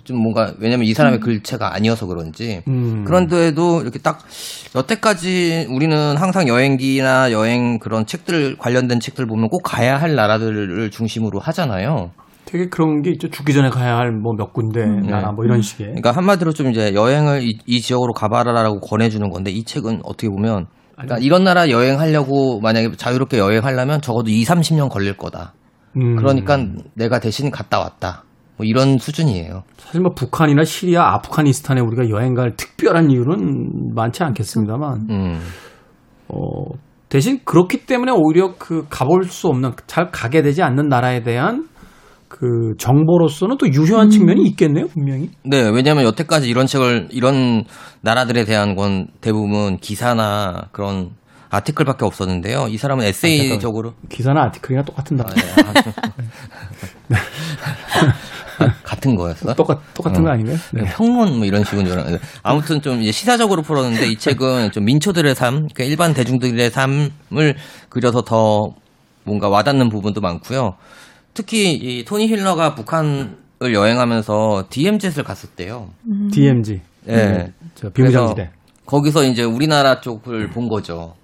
좀 0.05 0.19
뭔가 0.19 0.53
왜냐면 0.59 0.87
이 0.87 0.95
사람의 0.95 1.21
글체가 1.21 1.75
아니어서 1.75 2.07
그런지 2.07 2.63
음. 2.69 3.05
그런데도 3.05 3.83
이렇게 3.83 3.99
딱 3.99 4.21
여태까지 4.75 5.67
우리는 5.71 6.17
항상 6.17 6.49
여행기나 6.49 7.33
여행 7.33 7.79
그런 7.79 8.07
책들 8.07 8.57
관련된 8.59 9.01
책들 9.01 9.27
보면 9.27 9.49
꼭 9.49 9.63
가야 9.63 10.01
할 10.01 10.15
나라들을 10.15 10.91
중심으로 10.91 11.41
하잖아요. 11.41 12.11
되게 12.51 12.69
그런 12.69 13.03
게 13.03 13.11
있죠. 13.11 13.29
죽기 13.29 13.53
전에 13.53 13.69
가야 13.69 13.97
할 13.99 14.09
뭐 14.11 14.35
몇 14.35 14.55
군데 14.55 14.81
나라 14.87 15.33
뭐 15.33 15.45
이런 15.45 15.61
식의. 15.61 15.87
그러니까 15.89 16.13
한마디로 16.13 16.53
좀 16.53 16.71
이제 16.71 16.95
여행을 16.95 17.43
이, 17.43 17.59
이 17.67 17.81
지역으로 17.83 18.15
가봐라라고 18.15 18.81
권해주는 18.81 19.29
건데 19.29 19.51
이 19.51 19.65
책은 19.65 20.01
어떻게 20.05 20.29
보면 20.31 20.67
그러니까 20.93 21.19
이런 21.19 21.45
나라 21.45 21.69
여행하려고 21.69 22.61
만약에 22.61 22.93
자유롭게 22.97 23.39
여행하려면 23.39 24.01
적어도 24.01 24.31
2, 24.31 24.45
30년 24.45 24.89
걸릴 24.89 25.17
거다. 25.17 25.53
음. 25.97 26.17
그러니까 26.17 26.59
내가 26.95 27.21
대신 27.21 27.51
갔다 27.51 27.81
왔다. 27.81 28.25
뭐 28.57 28.65
이런 28.67 28.99
수준이에요. 28.99 29.63
사실 29.77 30.01
뭐 30.01 30.13
북한이나 30.15 30.65
시리아, 30.65 31.13
아프가니스탄에 31.15 31.81
우리가 31.81 32.09
여행 32.11 32.35
갈 32.35 32.57
특별한 32.57 33.11
이유는 33.11 33.95
많지 33.95 34.25
않겠습니다만 34.25 35.07
음. 35.11 35.39
어, 36.29 36.39
대신 37.09 37.41
그렇기 37.45 37.87
때문에 37.87 38.11
오히려 38.13 38.55
그 38.59 38.87
가볼 38.91 39.25
수 39.25 39.49
없는 39.49 39.73
잘 39.87 40.11
가게 40.11 40.43
되지 40.43 40.63
않는 40.63 40.89
나라에 40.89 41.23
대한 41.23 41.69
그 42.29 42.75
정보로서는 42.79 43.57
또 43.59 43.67
유효한 43.73 44.11
측면이 44.11 44.43
있겠네요, 44.49 44.87
분명히. 44.89 45.31
네, 45.45 45.69
왜냐하면 45.69 46.05
여태까지 46.05 46.49
이런 46.49 46.67
책을 46.67 47.09
이런 47.11 47.65
나라들에 48.03 48.45
대한 48.45 48.75
건 48.75 49.09
대부분 49.21 49.79
기사나 49.79 50.69
그런 50.73 51.11
아티클밖에 51.51 52.05
없었는데요. 52.05 52.67
이 52.69 52.77
사람은 52.77 53.05
에세이적으로 53.05 53.95
기사나 54.11 54.45
아티클이나 54.45 54.83
똑같은 54.83 55.17
나라. 55.17 55.31
아, 55.31 55.73
네. 57.09 57.17
아, 58.59 58.75
같은 58.83 59.15
거였어? 59.15 59.55
똑같 59.55 59.79
똑같은 59.95 60.23
거 60.23 60.31
아닌가요? 60.31 60.57
네. 60.75 60.83
평론 60.95 61.39
뭐 61.39 61.47
이런 61.47 61.65
식인 61.65 61.87
줄 61.87 61.95
알았는데 61.95 62.23
아무튼 62.43 62.83
좀 62.83 63.01
시사적으로 63.03 63.63
풀었는데 63.63 64.09
이 64.09 64.17
책은 64.17 64.73
좀 64.73 64.85
민초들의 64.85 65.35
삶, 65.35 65.69
그러니까 65.69 65.85
일반 65.85 66.13
대중들의 66.13 66.71
삶을 66.71 67.55
그려서 67.89 68.23
더 68.23 68.75
뭔가 69.25 69.49
와닿는 69.49 69.89
부분도 69.89 70.21
많고요. 70.21 70.75
특히 71.35 71.73
이 71.75 72.05
토니 72.05 72.27
힐러가 72.29 72.75
북한을 72.75 73.37
여행하면서 73.73 74.67
DMZ를 74.71 75.25
갔었대요. 75.25 75.91
DMZ. 76.33 76.81
예. 77.09 77.53
저 77.75 77.91
비무장지대. 77.91 78.51
거기서 78.87 79.25
이제 79.25 79.45
우리나라 79.45 80.01
쪽을 80.01 80.51
본 80.51 80.69
거죠. 80.69 81.15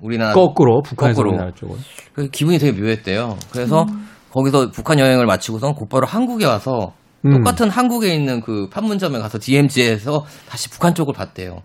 우리나라 0.00 0.32
거꾸로 0.32 0.82
북한에서 0.82 1.16
거꾸로. 1.16 1.30
우리나라 1.30 1.52
쪽으로. 1.52 1.78
그 2.14 2.28
기분이 2.28 2.58
되게 2.58 2.78
묘했대요. 2.78 3.36
그래서 3.52 3.86
거기서 4.30 4.70
북한 4.70 4.98
여행을 4.98 5.26
마치고선 5.26 5.74
곧바로 5.74 6.06
한국에 6.06 6.46
와서 6.46 6.94
음. 7.26 7.32
똑같은 7.32 7.68
한국에 7.68 8.14
있는 8.14 8.40
그 8.40 8.68
판문점에 8.70 9.18
가서 9.18 9.38
DMZ에서 9.38 10.24
다시 10.48 10.70
북한 10.70 10.94
쪽을 10.94 11.12
봤대요. 11.14 11.62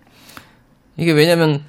이게 0.97 1.11
왜냐면 1.11 1.63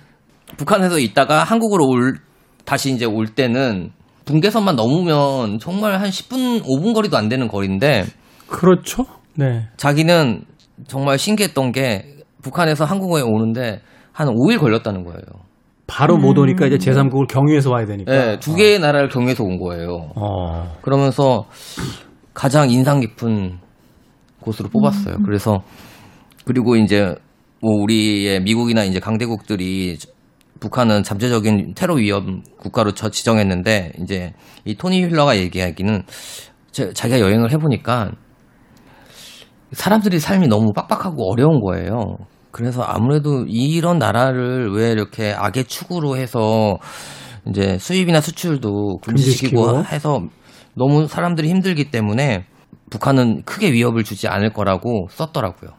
북한에서 0.56 0.98
있다가 0.98 1.44
한국으로 1.44 1.86
올 1.86 2.18
다시 2.64 2.92
이제 2.92 3.04
올 3.04 3.26
때는 3.28 3.92
분계선만 4.26 4.76
넘으면 4.76 5.58
정말 5.58 6.00
한 6.00 6.10
10분, 6.10 6.62
5분 6.62 6.92
거리도 6.94 7.16
안 7.16 7.28
되는 7.28 7.48
거리인데 7.48 8.04
그렇죠. 8.46 9.06
네. 9.34 9.68
자기는 9.76 10.42
정말 10.86 11.18
신기했던 11.18 11.72
게 11.72 12.16
북한에서 12.42 12.84
한국에 12.84 13.22
오는데 13.22 13.80
한 14.12 14.28
5일 14.28 14.58
걸렸다는 14.58 15.04
거예요. 15.04 15.20
바로 15.86 16.18
못 16.18 16.36
오니까 16.36 16.66
이제 16.66 16.76
제3국을 16.76 17.28
경유해서 17.28 17.70
와야 17.70 17.86
되니까. 17.86 18.10
네, 18.10 18.38
두 18.40 18.56
개의 18.56 18.80
나라를 18.80 19.08
경유해서 19.08 19.44
온 19.44 19.58
거예요. 19.58 20.10
어. 20.16 20.76
그러면서 20.82 21.46
가장 22.34 22.70
인상 22.70 23.00
깊은 23.00 23.58
곳으로 24.40 24.68
뽑았어요. 24.68 25.18
그래서 25.24 25.62
그리고 26.44 26.76
이제 26.76 27.14
뭐 27.60 27.74
우리의 27.82 28.40
미국이나 28.42 28.84
이제 28.84 28.98
강대국들이 28.98 29.96
북한은 30.60 31.02
잠재적인 31.02 31.74
테러 31.74 31.94
위험 31.94 32.42
국가로 32.58 32.92
저 32.92 33.10
지정했는데 33.10 33.92
이제 34.00 34.32
이 34.64 34.74
토니 34.74 35.02
힐러가 35.02 35.36
얘기하기는 35.36 36.02
자- 36.72 36.92
자기가 36.92 37.20
여행을 37.20 37.52
해보니까 37.52 38.12
사람들이 39.72 40.18
삶이 40.20 40.48
너무 40.48 40.72
빡빡하고 40.72 41.30
어려운 41.32 41.60
거예요. 41.60 42.16
그래서 42.50 42.82
아무래도 42.82 43.44
이런 43.46 43.98
나라를 43.98 44.72
왜 44.72 44.90
이렇게 44.90 45.32
악의 45.36 45.64
축으로 45.64 46.16
해서 46.16 46.78
이제 47.48 47.76
수입이나 47.78 48.20
수출도 48.20 48.98
금지시키고. 49.02 49.84
해서 49.84 50.20
너무 50.74 51.06
사람들이 51.06 51.48
힘들기 51.48 51.90
때문에 51.90 52.46
북한은 52.90 53.42
크게 53.44 53.72
위협을 53.72 54.04
주지 54.04 54.28
않을 54.28 54.52
거라고 54.52 55.08
썼더라고요. 55.10 55.70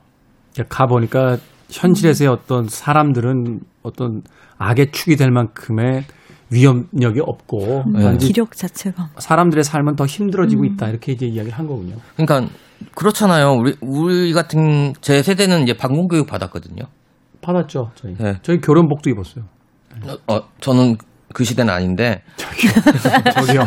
가 0.69 0.85
보니까 0.85 1.37
현실에서의 1.71 2.29
어떤 2.29 2.67
사람들은 2.67 3.59
어떤 3.83 4.21
악의 4.57 4.91
축이 4.91 5.15
될 5.15 5.31
만큼의 5.31 6.05
위험력이 6.49 7.19
없고 7.21 7.83
네. 7.93 8.03
단지 8.03 8.27
기력 8.27 8.55
자체가. 8.55 9.09
사람들의 9.17 9.63
삶은 9.63 9.95
더 9.95 10.05
힘들어지고 10.05 10.65
있다 10.65 10.87
이렇게 10.89 11.11
이제 11.11 11.25
이야기를 11.25 11.57
한 11.57 11.67
거군요. 11.67 11.95
그러니까 12.15 12.49
그렇잖아요. 12.95 13.53
우리 13.53 13.75
우리 13.81 14.33
같은 14.33 14.93
제 15.01 15.21
세대는 15.21 15.63
이제 15.63 15.75
방공 15.75 16.07
교육 16.07 16.27
받았거든요. 16.27 16.83
받았죠 17.41 17.91
저희. 17.95 18.13
네. 18.15 18.35
저희 18.43 18.59
교련복도 18.59 19.09
입었어요. 19.09 19.45
어, 20.27 20.39
저는 20.61 20.97
그 21.33 21.43
시대는 21.43 21.73
아닌데 21.73 22.23
저기요. 23.35 23.65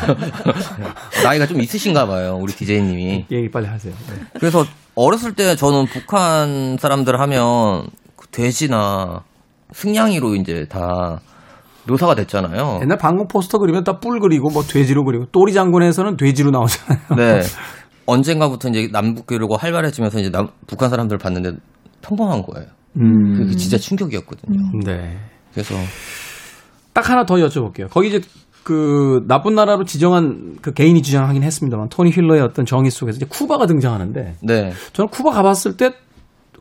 나이가 1.23 1.47
좀 1.47 1.61
있으신가 1.61 2.07
봐요. 2.07 2.39
우리 2.41 2.53
디제이님이. 2.53 3.27
얘기 3.31 3.51
빨리 3.51 3.67
하세요. 3.67 3.93
네. 3.93 4.23
그래서 4.39 4.65
어렸을 4.95 5.35
때 5.35 5.55
저는 5.55 5.87
북한 5.87 6.77
사람들 6.79 7.21
하면 7.21 7.89
그 8.17 8.27
돼지나 8.29 9.23
승냥이로 9.73 10.35
이제 10.37 10.67
다 10.69 11.21
묘사가 11.89 12.15
됐잖아요. 12.15 12.81
옛날 12.83 12.99
방공 12.99 13.27
포스터 13.29 13.59
그리면 13.59 13.85
다 13.85 13.99
뿔 14.01 14.21
그리고 14.21 14.51
뭐 14.51 14.63
돼지로 14.63 15.05
그리고 15.05 15.27
또리 15.33 15.53
장군에서는 15.53 16.17
돼지로 16.17 16.51
나오잖아요. 16.51 17.01
네. 17.17 17.41
언젠가부터 18.07 18.69
이제 18.71 18.89
남북 18.93 19.27
교류가 19.27 19.57
활발해지면서 19.59 20.19
이제 20.21 20.31
남, 20.31 20.49
북한 20.67 20.91
사람들을 20.91 21.19
봤는데 21.19 21.53
평범한 22.03 22.43
거예요. 22.43 22.67
음. 22.97 23.35
그게 23.37 23.55
진짜 23.57 23.79
충격이었거든요. 23.79 24.81
네. 24.85 25.17
그래서 25.53 25.75
딱 26.93 27.09
하나 27.09 27.25
더 27.25 27.37
여쭤볼게요. 27.37 27.89
거기 27.91 28.09
이제 28.09 28.21
그 28.65 29.25
나쁜 29.27 29.55
나라로 29.55 29.85
지정한 29.85 30.57
그 30.61 30.73
개인이 30.73 31.01
지정하긴 31.01 31.43
했습니다만 31.43 31.89
토니 31.89 32.11
힐러의 32.11 32.43
어떤 32.43 32.67
정의 32.67 32.91
속에서 32.91 33.17
이제 33.17 33.27
쿠바가 33.29 33.67
등장하는데 33.67 34.35
네. 34.43 34.73
저는 34.93 35.09
쿠바 35.09 35.31
가봤을 35.31 35.77
때 35.77 35.93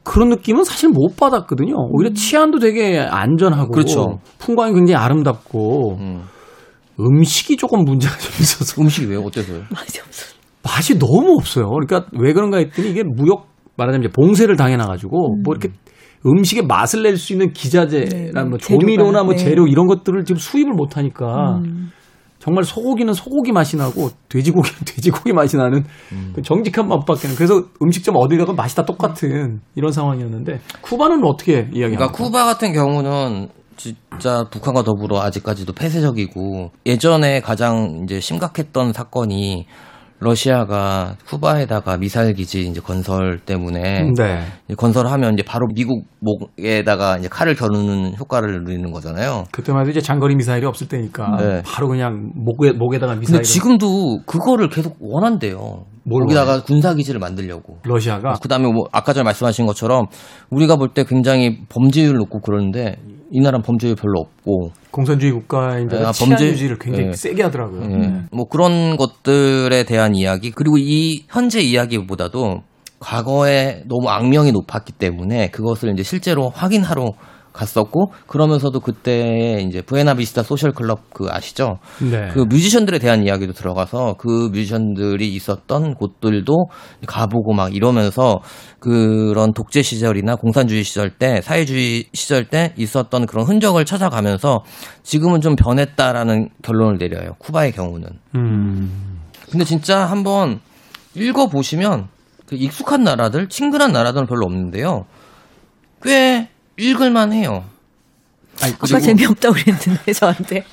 그런 0.09 0.29
느낌은 0.29 0.63
사실 0.63 0.89
못 0.89 1.15
받았거든요. 1.17 1.75
오히려 1.91 2.11
치안도 2.13 2.57
되게 2.57 2.97
안전하고 2.97 3.69
그렇죠. 3.69 4.19
풍광이 4.39 4.73
굉장히 4.73 4.95
아름답고 4.95 5.97
음. 5.99 6.23
음식이 6.99 7.57
조금 7.57 7.83
문제가 7.85 8.17
좀 8.17 8.31
있어서 8.41 8.81
음식이 8.81 9.05
왜요? 9.05 9.21
어때서요? 9.21 9.61
맛이 9.69 10.01
없어. 10.01 10.35
맛이 10.63 10.97
너무 10.97 11.35
없어요. 11.37 11.69
그러니까 11.69 12.09
왜 12.19 12.33
그런가 12.33 12.57
했더니 12.57 12.89
이게 12.89 13.03
무역 13.03 13.49
말하자면 13.77 14.05
이제 14.07 14.11
봉쇄를 14.11 14.55
당해놔가지고 14.57 15.41
뭐 15.43 15.53
이렇게 15.53 15.69
음식의 16.25 16.65
맛을 16.65 17.03
낼 17.03 17.15
수 17.15 17.33
있는 17.33 17.53
기자재나 17.53 18.43
네, 18.43 18.49
뭐 18.49 18.57
조미료나 18.57 19.23
뭐 19.23 19.33
네. 19.33 19.37
재료 19.37 19.67
이런 19.67 19.85
것들을 19.85 20.25
지금 20.25 20.39
수입을 20.39 20.73
못하니까 20.73 21.61
정말 22.49 22.63
소고기는 22.63 23.13
소고기 23.13 23.51
맛이 23.51 23.77
나고 23.77 24.09
돼지고기는 24.27 24.79
돼지고기 24.83 25.33
맛이 25.33 25.55
나는 25.55 25.83
그 26.33 26.41
정직한 26.41 26.87
맛밖에는 26.87 27.35
그래서 27.35 27.63
음식점 27.79 28.15
어디 28.17 28.37
가도 28.37 28.55
맛이 28.55 28.75
다 28.75 28.85
똑같은 28.85 29.61
이런 29.75 29.91
상황이었는데 29.91 30.59
쿠바는 30.81 31.23
어떻게 31.23 31.53
이야기합니까? 31.71 32.07
그러니까 32.07 32.11
쿠바 32.11 32.45
같은 32.45 32.73
경우는 32.73 33.49
진짜 33.77 34.45
북한과 34.49 34.81
더불어 34.81 35.21
아직까지도 35.21 35.73
폐쇄적이고 35.73 36.71
예전에 36.87 37.39
가장 37.39 38.01
이제 38.03 38.19
심각했던 38.19 38.93
사건이 38.93 39.67
러시아가 40.19 41.15
쿠바에다가 41.27 41.97
미사일 41.97 42.33
기지 42.33 42.67
이제 42.67 42.81
건설 42.81 43.39
때문에 43.39 44.11
네. 44.17 44.45
건설하면 44.75 45.33
이제 45.33 45.43
바로 45.43 45.67
미국 45.73 46.03
목에다가 46.19 47.17
이제 47.17 47.29
칼을 47.29 47.55
겨누는 47.55 48.17
효과를 48.17 48.63
누리는 48.63 48.91
거잖아요. 48.91 49.45
그때만 49.51 49.81
해도 49.81 49.91
이제 49.91 50.01
장거리 50.01 50.35
미사일이 50.35 50.65
없을 50.65 50.87
때니까 50.87 51.37
네. 51.37 51.61
바로 51.65 51.87
그냥 51.87 52.31
목에 52.35 52.73
목에다가 52.73 53.15
미사일 53.15 53.37
근데 53.37 53.43
지금도 53.43 54.23
그거를 54.25 54.69
계속 54.69 54.97
원한대요. 54.99 55.85
뭘 56.09 56.23
거기다가 56.23 56.63
군사 56.63 56.93
기지를 56.95 57.19
만들려고. 57.19 57.77
러시아가 57.83 58.33
그다음에 58.41 58.71
뭐 58.71 58.85
아까 58.91 59.13
전에 59.13 59.23
말씀하신 59.23 59.65
것처럼 59.65 60.05
우리가 60.49 60.75
볼 60.77 60.89
때 60.93 61.03
굉장히 61.03 61.59
범죄율 61.69 62.15
높고 62.17 62.39
그러는데 62.41 62.95
이 63.31 63.39
나라는 63.41 63.61
범죄율 63.61 63.95
별로 63.95 64.21
없고 64.21 64.71
공산주의 64.89 65.31
국가인데 65.31 65.97
아, 66.03 66.11
범죄- 66.11 66.47
유지를 66.47 66.79
굉장히 66.79 67.07
네. 67.09 67.13
세게 67.13 67.43
하더라고요. 67.43 67.81
예. 67.83 67.87
네. 67.97 68.21
뭐 68.31 68.45
그런 68.45 68.97
것들에 68.97 69.83
대한 69.83 70.15
이야기 70.15 70.49
그리고 70.51 70.77
이 70.79 71.25
현재 71.29 71.59
이야기보다도 71.61 72.61
과거에 72.99 73.83
너무 73.87 74.09
악명이 74.09 74.51
높았기 74.51 74.93
때문에 74.93 75.49
그것을 75.51 75.91
이제 75.93 76.03
실제로 76.03 76.49
확인하러 76.49 77.05
갔었고 77.59 78.11
그러면서도 78.27 78.79
그때 78.79 79.61
이제 79.67 79.81
부에나비스타 79.81 80.43
소셜 80.43 80.71
클럽 80.71 81.09
그 81.13 81.27
아시죠? 81.29 81.79
네. 81.99 82.29
그 82.33 82.39
뮤지션들에 82.39 82.99
대한 82.99 83.23
이야기도 83.23 83.53
들어가서 83.53 84.15
그 84.17 84.49
뮤지션들이 84.51 85.33
있었던 85.35 85.95
곳들도 85.95 86.53
가보고 87.05 87.53
막 87.53 87.75
이러면서 87.75 88.39
그런 88.79 89.53
독재 89.53 89.81
시절이나 89.81 90.35
공산주의 90.35 90.83
시절 90.83 91.09
때 91.09 91.41
사회주의 91.41 92.05
시절 92.13 92.45
때 92.45 92.73
있었던 92.77 93.25
그런 93.25 93.45
흔적을 93.45 93.83
찾아가면서 93.83 94.63
지금은 95.03 95.41
좀 95.41 95.55
변했다라는 95.55 96.49
결론을 96.61 96.97
내려요. 96.97 97.33
쿠바의 97.39 97.73
경우는. 97.73 98.07
음. 98.35 99.19
근데 99.51 99.65
진짜 99.65 100.05
한번 100.05 100.59
읽어 101.15 101.47
보시면 101.47 102.07
그 102.45 102.55
익숙한 102.55 103.03
나라들, 103.03 103.49
친근한 103.49 103.91
나라들은 103.91 104.27
별로 104.27 104.45
없는데요. 104.45 105.05
꽤 106.01 106.47
읽을만 106.79 107.33
해요. 107.33 107.63
아니, 108.61 108.73
아까 108.73 108.87
그리고 108.87 108.99
재미없다고 108.99 109.55
그랬는데 109.55 110.13
저한테. 110.13 110.63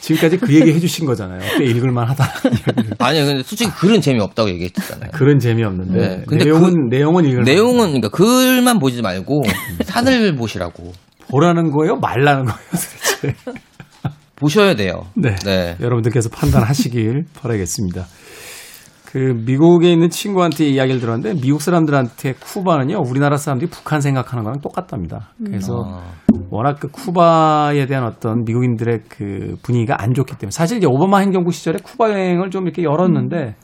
지금까지 0.00 0.38
그 0.38 0.52
얘기 0.54 0.72
해주신 0.72 1.06
거잖아요. 1.06 1.40
꽤 1.58 1.64
읽을만 1.64 2.08
하다. 2.08 2.28
아니 2.98 3.24
근데 3.24 3.42
솔직히 3.42 3.70
글은 3.70 4.00
재미없다고 4.00 4.48
얘기했잖아요. 4.50 5.10
그런 5.12 5.38
재미없는데. 5.38 5.98
네. 5.98 6.24
근데 6.26 6.44
내용은, 6.44 6.88
내용은 6.90 7.24
읽을 7.24 7.42
내용은 7.44 7.86
그러니까 7.86 8.08
글만 8.08 8.78
보지 8.78 9.02
말고 9.02 9.42
산을 9.84 10.34
보시라고 10.36 10.92
보라는 11.28 11.70
거예요? 11.70 11.96
말라는 11.96 12.46
거예요, 12.46 12.58
도대체. 12.70 13.34
보셔야 14.36 14.74
돼요. 14.74 15.06
네. 15.14 15.34
네. 15.44 15.76
여러분들께서 15.80 16.28
판단하시길 16.28 17.24
바라겠습니다. 17.40 18.06
그 19.06 19.18
미국에 19.18 19.92
있는 19.92 20.10
친구한테 20.10 20.66
이야기를 20.66 21.00
들었는데 21.00 21.40
미국 21.40 21.62
사람들한테 21.62 22.34
쿠바는요 22.34 22.98
우리나라 22.98 23.36
사람들이 23.36 23.70
북한 23.70 24.00
생각하는 24.00 24.44
거랑 24.44 24.60
똑같답니다. 24.60 25.30
그래서 25.42 25.84
아. 25.86 26.02
워낙 26.50 26.76
그 26.80 26.88
쿠바에 26.88 27.86
대한 27.86 28.04
어떤 28.04 28.44
미국인들의 28.44 29.00
그 29.08 29.56
분위기가 29.62 29.96
안 30.02 30.12
좋기 30.12 30.36
때문에 30.36 30.50
사실 30.50 30.78
이제 30.78 30.86
오바마 30.86 31.18
행정부 31.18 31.50
시절에 31.52 31.78
쿠바 31.82 32.10
여행을 32.10 32.50
좀 32.50 32.64
이렇게 32.64 32.82
열었는데 32.82 33.54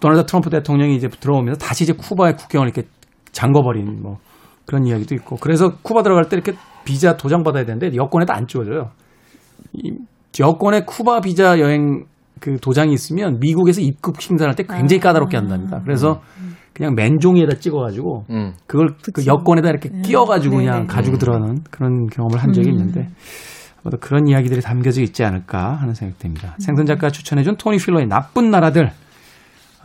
도널드 0.00 0.26
트럼프 0.26 0.50
대통령이 0.50 0.96
이제 0.96 1.08
들어오면서 1.08 1.58
다시 1.58 1.84
이제 1.84 1.92
쿠바의 1.92 2.36
국경을 2.36 2.68
이렇게 2.68 2.88
잠궈버린 3.32 4.02
뭐 4.02 4.18
그런 4.66 4.86
이야기도 4.86 5.14
있고 5.14 5.36
그래서 5.36 5.76
쿠바 5.82 6.02
들어갈 6.02 6.28
때 6.28 6.36
이렇게 6.36 6.54
비자 6.84 7.16
도장 7.16 7.42
받아야 7.42 7.64
되는데 7.64 7.94
여권에도 7.94 8.32
안 8.32 8.46
찍어줘요. 8.46 8.90
이 9.74 9.92
여권에 10.38 10.84
쿠바 10.84 11.20
비자 11.20 11.58
여행 11.58 12.04
그 12.40 12.56
도장이 12.58 12.92
있으면 12.92 13.38
미국에서 13.38 13.80
입국 13.80 14.20
심사할 14.20 14.54
때 14.54 14.64
굉장히 14.64 15.00
까다롭게 15.00 15.36
한답니다. 15.36 15.80
그래서 15.84 16.20
그냥 16.72 16.94
맨종이에다 16.94 17.58
찍어가지고 17.58 18.24
음. 18.30 18.52
그걸 18.66 18.94
그 19.12 19.26
여권에다 19.26 19.68
이렇게 19.68 19.90
끼워가지고 20.02 20.58
네, 20.58 20.64
그냥 20.64 20.80
네. 20.82 20.86
가지고 20.86 21.18
들어가는 21.18 21.62
그런 21.70 22.06
경험을 22.06 22.42
한 22.42 22.52
적이 22.52 22.70
있는데 22.70 23.10
아마도 23.82 23.98
그런 23.98 24.26
이야기들이 24.28 24.60
담겨져 24.60 25.02
있지 25.02 25.24
않을까 25.24 25.74
하는 25.74 25.94
생각이 25.94 26.18
듭니다. 26.18 26.54
생선 26.58 26.86
작가 26.86 27.10
추천해준 27.10 27.56
토니 27.56 27.78
필러의 27.78 28.06
나쁜 28.06 28.50
나라들 28.50 28.86
아, 28.86 28.92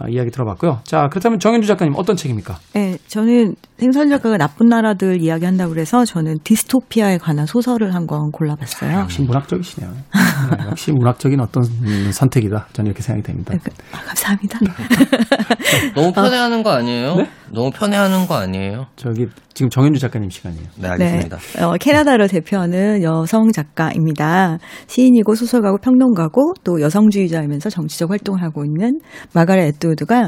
이야기 0.09 0.29
들어봤고요. 0.29 0.81
자 0.83 1.07
그렇다면 1.09 1.39
정현주 1.39 1.67
작가님 1.67 1.93
어떤 1.95 2.15
책입니까? 2.17 2.57
네, 2.73 2.97
저는 3.07 3.55
생선 3.77 4.09
작가가 4.09 4.37
나쁜 4.37 4.67
나라들 4.67 5.21
이야기 5.21 5.45
한다고 5.45 5.71
그래서 5.73 6.03
저는 6.05 6.35
디스토피아에 6.43 7.17
관한 7.17 7.45
소설을 7.45 7.93
한 7.95 8.05
권 8.05 8.29
골라봤어요. 8.31 8.99
역시 8.99 9.21
문학적이시네요. 9.23 9.91
네, 9.91 10.65
역시 10.69 10.91
문학적인 10.91 11.39
어떤 11.39 11.63
음, 11.63 12.11
선택이다. 12.11 12.67
저는 12.73 12.89
이렇게 12.91 13.01
생각이 13.01 13.25
됩니다. 13.25 13.53
네, 13.53 13.59
그- 13.63 13.71
아, 13.93 14.01
감사합니다. 14.03 14.59
너무 15.95 16.11
편해하는 16.13 16.61
거 16.61 16.71
아니에요? 16.71 17.15
네? 17.15 17.29
너무 17.51 17.71
편해하는 17.71 18.27
거 18.27 18.35
아니에요? 18.35 18.87
저기 18.95 19.27
지금 19.55 19.69
정현주 19.69 20.01
작가님 20.01 20.29
시간이에요. 20.29 20.67
네, 20.75 20.87
알겠습니다. 20.89 21.37
네, 21.37 21.63
어, 21.63 21.75
캐나다를 21.79 22.27
대표하는 22.27 23.01
여성 23.01 23.51
작가입니다. 23.53 24.59
시인이고 24.87 25.33
소설가고 25.33 25.77
평론가고 25.77 26.55
또 26.65 26.81
여성주의자이면서 26.81 27.69
정치적 27.69 28.11
활동을 28.11 28.43
하고 28.43 28.65
있는 28.65 28.99
마가렛 29.33 29.75
애트우드가 29.75 30.27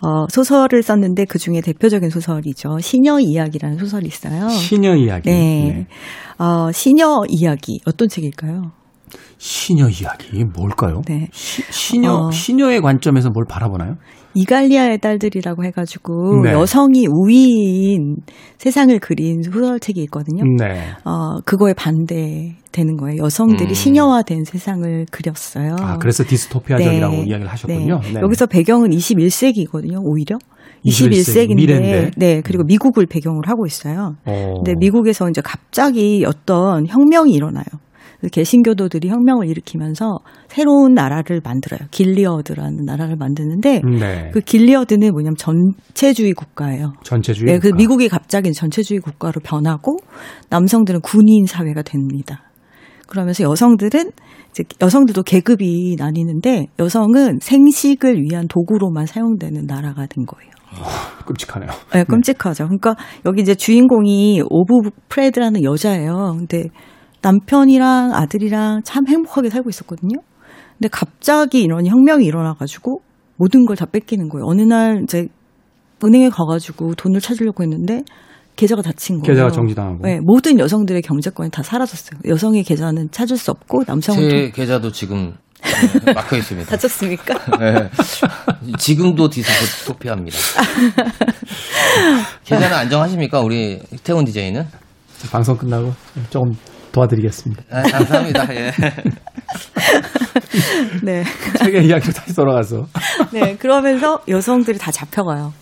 어, 0.00 0.26
소설을 0.28 0.82
썼는데 0.82 1.24
그 1.26 1.38
중에 1.38 1.60
대표적인 1.60 2.10
소설이죠. 2.10 2.80
시녀 2.80 3.20
이야기라는 3.20 3.78
소설이 3.78 4.08
있어요. 4.08 4.48
시녀 4.48 4.96
이야기. 4.96 5.30
네. 5.30 5.86
어, 6.38 6.72
시녀 6.72 7.22
이야기 7.28 7.80
어떤 7.86 8.08
책일까요? 8.08 8.72
시녀 9.38 9.88
이야기 9.88 10.44
뭘까요? 10.44 11.02
네. 11.06 11.28
시, 11.32 11.62
시녀 11.70 12.12
어. 12.12 12.30
시녀의 12.30 12.80
관점에서 12.80 13.30
뭘 13.30 13.44
바라보나요? 13.48 13.96
이갈리아의 14.36 14.98
딸들이라고 14.98 15.64
해가지고 15.64 16.42
네. 16.44 16.52
여성이 16.52 17.06
우위인 17.06 18.16
세상을 18.58 18.98
그린 19.00 19.42
소설책이 19.42 20.02
있거든요. 20.04 20.44
네. 20.58 20.90
어, 21.04 21.40
그거에 21.46 21.72
반대되는 21.72 22.96
거예요. 22.98 23.22
여성들이 23.24 23.70
음. 23.70 23.74
시녀화된 23.74 24.44
세상을 24.44 25.06
그렸어요. 25.10 25.76
아, 25.80 25.96
그래서 25.96 26.22
디스토피아적이라고 26.24 27.14
이야기를 27.14 27.50
하셨군요. 27.50 28.00
네. 28.02 28.12
네. 28.12 28.20
여기서 28.20 28.46
배경은 28.46 28.90
21세기거든요, 28.90 30.00
오히려. 30.02 30.36
21세기, 30.84 31.48
21세기인데, 31.48 31.54
미래인데. 31.56 32.10
네, 32.16 32.42
그리고 32.44 32.64
미국을 32.64 33.06
배경으로 33.06 33.42
하고 33.46 33.64
있어요. 33.64 34.16
어. 34.26 34.54
근데 34.56 34.74
미국에서 34.78 35.28
이제 35.30 35.40
갑자기 35.42 36.24
어떤 36.26 36.86
혁명이 36.86 37.32
일어나요. 37.32 37.64
개신교도들이 38.32 39.08
혁명을 39.08 39.48
일으키면서 39.48 40.18
새로운 40.48 40.94
나라를 40.94 41.40
만들어요. 41.44 41.80
길리어드라는 41.90 42.84
나라를 42.84 43.16
만드는데, 43.16 43.82
네. 43.82 44.30
그 44.32 44.40
길리어드는 44.40 45.12
뭐냐면 45.12 45.36
전체주의 45.36 46.32
국가예요. 46.32 46.94
전체주의. 47.02 47.46
네, 47.46 47.58
그 47.58 47.68
국가. 47.68 47.76
미국이 47.76 48.08
갑자기 48.08 48.52
전체주의 48.52 49.00
국가로 49.00 49.40
변하고 49.44 49.98
남성들은 50.50 51.00
군인 51.02 51.46
사회가 51.46 51.82
됩니다. 51.82 52.42
그러면서 53.06 53.44
여성들은 53.44 54.10
이제 54.50 54.64
여성들도 54.80 55.22
계급이 55.22 55.96
나뉘는데 55.98 56.66
여성은 56.78 57.38
생식을 57.40 58.22
위한 58.22 58.48
도구로만 58.48 59.06
사용되는 59.06 59.66
나라가 59.66 60.06
된 60.06 60.26
거예요. 60.26 60.50
끔찍하네요. 61.24 61.70
네, 61.92 62.04
끔찍하죠. 62.04 62.64
그러니까 62.64 62.96
여기 63.24 63.42
이제 63.42 63.54
주인공이 63.54 64.42
오브 64.48 64.90
프레드라는 65.08 65.62
여자예요. 65.62 66.34
근데 66.36 66.64
남편이랑 67.30 68.14
아들이랑 68.14 68.82
참 68.84 69.06
행복하게 69.08 69.50
살고 69.50 69.68
있었거든요. 69.68 70.16
근데 70.78 70.88
갑자기 70.92 71.60
이런 71.62 71.84
혁명이 71.86 72.24
일어나가지고 72.24 73.00
모든 73.36 73.66
걸 73.66 73.76
다 73.76 73.84
뺏기는 73.86 74.28
거예요. 74.28 74.44
어느 74.46 74.62
날 74.62 75.00
이제 75.02 75.26
은행에 76.04 76.28
가가지고 76.30 76.94
돈을 76.94 77.20
찾으려고 77.20 77.62
했는데 77.64 78.02
계좌가 78.54 78.80
닫힌 78.82 79.20
거예요. 79.20 79.34
계좌가 79.34 79.50
정지당하고. 79.50 79.98
네, 80.06 80.20
모든 80.22 80.58
여성들의 80.58 81.02
경제권이 81.02 81.50
다 81.50 81.62
사라졌어요. 81.62 82.20
여성의 82.26 82.62
계좌는 82.62 83.10
찾을 83.10 83.36
수 83.36 83.50
없고 83.50 83.82
남성은 83.86 84.30
제 84.30 84.50
계좌도 84.54 84.92
지금 84.92 85.34
네, 86.04 86.12
막혀 86.14 86.36
있습니다. 86.36 86.70
닫혔습니까? 86.76 87.34
네. 87.58 87.90
지금도 88.78 89.28
디스토피아입니다. 89.30 90.36
계좌는 92.44 92.76
안정하십니까? 92.76 93.40
우리 93.40 93.80
태훈 94.04 94.24
DJ는? 94.24 94.64
방송 95.32 95.56
끝나고 95.56 95.92
조금 96.30 96.52
도와드리겠습니다. 96.96 97.62
아, 97.70 97.82
감사합니다. 97.82 98.54
예. 98.54 98.72
네. 101.04 101.24
책의 101.58 101.86
이야기로 101.86 102.12
다시 102.12 102.34
돌아가서. 102.34 102.86
네, 103.32 103.56
그러면서 103.56 104.20
여성들이 104.26 104.78
다 104.78 104.90
잡혀가요. 104.90 105.52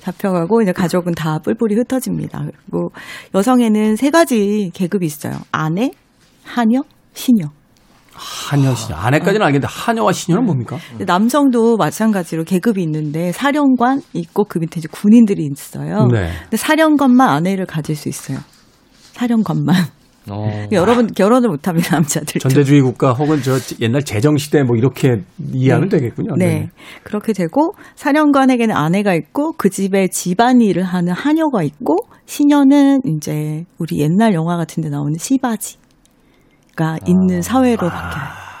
잡혀가고 0.00 0.62
이제 0.62 0.72
가족은 0.72 1.14
다 1.14 1.38
뿔뿔이 1.38 1.76
흩어집니다. 1.76 2.44
그리고 2.44 2.90
여성에는 3.34 3.96
세 3.96 4.10
가지 4.10 4.70
계급이 4.74 5.06
있어요. 5.06 5.34
아내, 5.52 5.90
하녀, 6.42 6.82
시녀. 7.14 7.46
한여 8.12 8.74
시녀. 8.74 8.96
아내까지는 8.96 9.44
알겠는데 9.46 9.66
한여와 9.68 10.12
시녀는 10.12 10.44
뭡니까? 10.44 10.78
남성도 11.04 11.76
마찬가지로 11.76 12.44
계급이 12.44 12.82
있는데 12.82 13.32
사령관 13.32 14.02
있고 14.12 14.44
그 14.44 14.58
밑에 14.58 14.78
이제 14.78 14.88
군인들이 14.90 15.48
있어요. 15.50 16.06
네. 16.12 16.30
근데 16.42 16.56
사령관만 16.56 17.28
아내를 17.28 17.66
가질 17.66 17.96
수 17.96 18.08
있어요. 18.08 18.38
사령관만. 19.14 19.74
어. 20.30 20.66
여러분 20.72 21.06
결혼을 21.06 21.48
못합니다 21.48 21.96
남자들. 21.96 22.40
전제주의 22.40 22.80
국가 22.80 23.12
혹은 23.12 23.42
저 23.42 23.58
옛날 23.80 24.02
제정 24.02 24.36
시대 24.36 24.62
뭐 24.62 24.76
이렇게 24.76 25.22
이해하면 25.52 25.88
되겠군요. 25.88 26.36
네. 26.36 26.70
그렇게 27.02 27.32
되고 27.32 27.74
사령관에게는 27.96 28.74
아내가 28.74 29.14
있고 29.14 29.52
그 29.52 29.70
집에 29.70 30.08
집안일을 30.08 30.82
하는 30.82 31.12
하녀가 31.12 31.62
있고 31.62 31.98
시녀는 32.26 33.02
이제 33.04 33.64
우리 33.78 34.00
옛날 34.00 34.34
영화 34.34 34.56
같은 34.56 34.82
데 34.82 34.88
나오는 34.88 35.14
시바지가 35.18 35.78
있는 37.06 37.42
사회로 37.42 37.88
바뀌어요. 37.88 38.53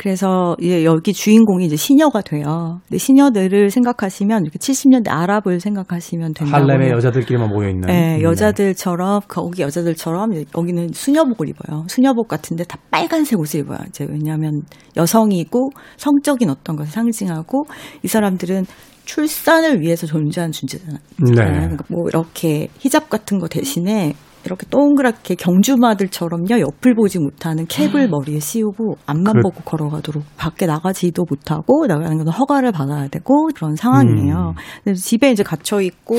그래서 0.00 0.56
이제 0.58 0.82
여기 0.86 1.12
주인공이 1.12 1.66
이제 1.66 1.76
시녀가 1.76 2.22
돼요. 2.22 2.80
근데 2.88 2.96
시녀들을 2.96 3.68
생각하시면 3.68 4.44
이렇게 4.44 4.58
70년대 4.58 5.10
아랍을 5.10 5.60
생각하시면 5.60 6.32
된다고. 6.32 6.56
할렘의. 6.56 6.90
여자들끼리만 6.92 7.50
모여 7.50 7.68
있는. 7.68 7.86
네, 7.86 8.22
여자들처럼 8.22 9.20
거기 9.28 9.60
여자들처럼 9.60 10.42
여기는 10.56 10.88
수녀복을 10.94 11.50
입어요. 11.50 11.84
수녀복 11.88 12.28
같은데 12.28 12.64
다 12.64 12.78
빨간색 12.90 13.38
옷을 13.38 13.60
입어요. 13.60 13.76
이제 13.88 14.06
왜냐하면 14.08 14.62
여성이고 14.96 15.68
성적인 15.98 16.48
어떤 16.48 16.76
것을 16.76 16.90
상징하고 16.90 17.66
이 18.02 18.08
사람들은 18.08 18.64
출산을 19.04 19.82
위해서 19.82 20.06
존재하는 20.06 20.50
존재잖아요. 20.50 20.98
네. 21.18 21.32
그러니까 21.34 21.84
뭐 21.90 22.08
이렇게 22.08 22.68
히잡 22.78 23.10
같은 23.10 23.38
거 23.38 23.48
대신에 23.48 24.14
이렇게 24.44 24.66
동그랗게 24.70 25.34
경주마들처럼요 25.34 26.60
옆을 26.60 26.94
보지 26.94 27.18
못하는 27.18 27.66
캡을 27.66 28.08
머리에 28.08 28.40
씌우고 28.40 28.96
앞만 29.06 29.34
그렇- 29.34 29.42
보고 29.42 29.60
걸어가도록 29.64 30.22
밖에 30.36 30.66
나가지도 30.66 31.24
못하고 31.28 31.86
나가는 31.86 32.16
건 32.16 32.28
허가를 32.28 32.72
받아야 32.72 33.08
되고 33.08 33.48
그런 33.54 33.76
상황이에요. 33.76 34.54
그래서 34.84 35.02
집에 35.02 35.30
이제 35.30 35.42
갇혀 35.42 35.80
있고 35.82 36.16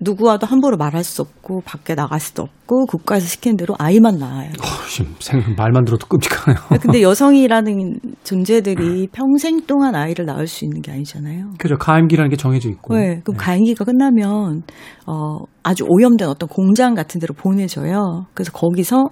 누구와도 0.00 0.46
함부로 0.46 0.76
말할 0.76 1.04
수 1.04 1.22
없고 1.22 1.62
밖에 1.64 1.94
나갈 1.94 2.18
수도 2.18 2.42
없고 2.42 2.86
국가에서 2.86 3.26
시키는 3.28 3.56
대로 3.56 3.74
아이만 3.78 4.18
낳아야 4.18 4.48
돼. 4.50 4.56
어우, 4.60 4.88
지금 4.88 5.14
생- 5.20 5.54
말만 5.56 5.84
들어도 5.84 6.06
끔찍하네요. 6.08 6.56
근데 6.80 7.00
여성이라는 7.02 8.00
존재들이 8.24 9.08
평생 9.12 9.60
동안 9.66 9.94
아이를 9.94 10.24
낳을 10.26 10.46
수 10.48 10.64
있는 10.64 10.80
게 10.82 10.90
아니잖아요. 10.90 11.50
그죠. 11.58 11.76
가임기라는 11.76 12.30
게 12.30 12.36
정해져 12.36 12.68
있고. 12.70 12.96
네, 12.96 13.20
그럼 13.24 13.36
가임기가 13.36 13.84
끝나면 13.84 14.62
어 15.06 15.38
아주 15.62 15.84
오염된 15.88 16.28
어떤 16.28 16.48
공장 16.48 16.94
같은 16.94 17.20
데로 17.20 17.34
보내져요. 17.34 18.26
그래서 18.34 18.52
거기서 18.52 19.04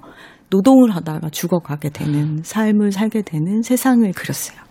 노동을 0.50 0.90
하다가 0.90 1.30
죽어가게 1.30 1.90
되는 1.90 2.40
삶을 2.42 2.92
살게 2.92 3.22
되는 3.22 3.62
세상을 3.62 4.10
그렸어요. 4.12 4.69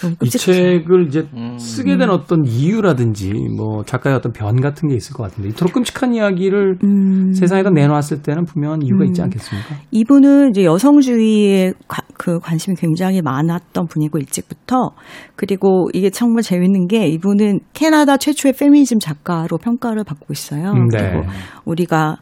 너무 0.00 0.14
이. 0.24 0.28
책을 0.30 1.06
이제 1.08 1.26
음. 1.34 1.58
쓰게 1.58 1.96
된 1.96 2.10
어떤 2.10 2.44
이유라든지 2.44 3.32
뭐 3.56 3.84
작가의 3.84 4.16
어떤 4.16 4.32
변 4.32 4.60
같은 4.60 4.88
게 4.88 4.94
있을 4.94 5.14
것 5.14 5.24
같은데 5.24 5.50
이토록 5.50 5.72
끔찍한 5.74 6.14
이야기를 6.14 6.78
음. 6.84 7.32
세상에다 7.32 7.70
내놓았을 7.70 8.22
때는 8.22 8.44
분명한 8.44 8.82
이유가 8.82 9.04
있지 9.04 9.20
음. 9.20 9.24
않겠습니까? 9.24 9.76
이분은 9.90 10.50
이제 10.50 10.64
여성주의에 10.64 11.72
가- 11.88 12.02
그 12.14 12.38
관심이 12.40 12.76
굉장히 12.76 13.22
많았던 13.22 13.86
분이고 13.86 14.18
일찍부터 14.18 14.90
그리고 15.36 15.88
이게 15.94 16.10
정말 16.10 16.42
재밌는 16.42 16.86
게 16.88 17.06
이분은 17.08 17.60
캐나다 17.72 18.16
최초의 18.16 18.54
페미니즘 18.58 18.98
작가로 18.98 19.58
평가를 19.58 20.04
받고 20.04 20.26
있어요. 20.32 20.72
음, 20.72 20.88
네. 20.88 20.98
그리고 20.98 21.26
우리가 21.64 22.16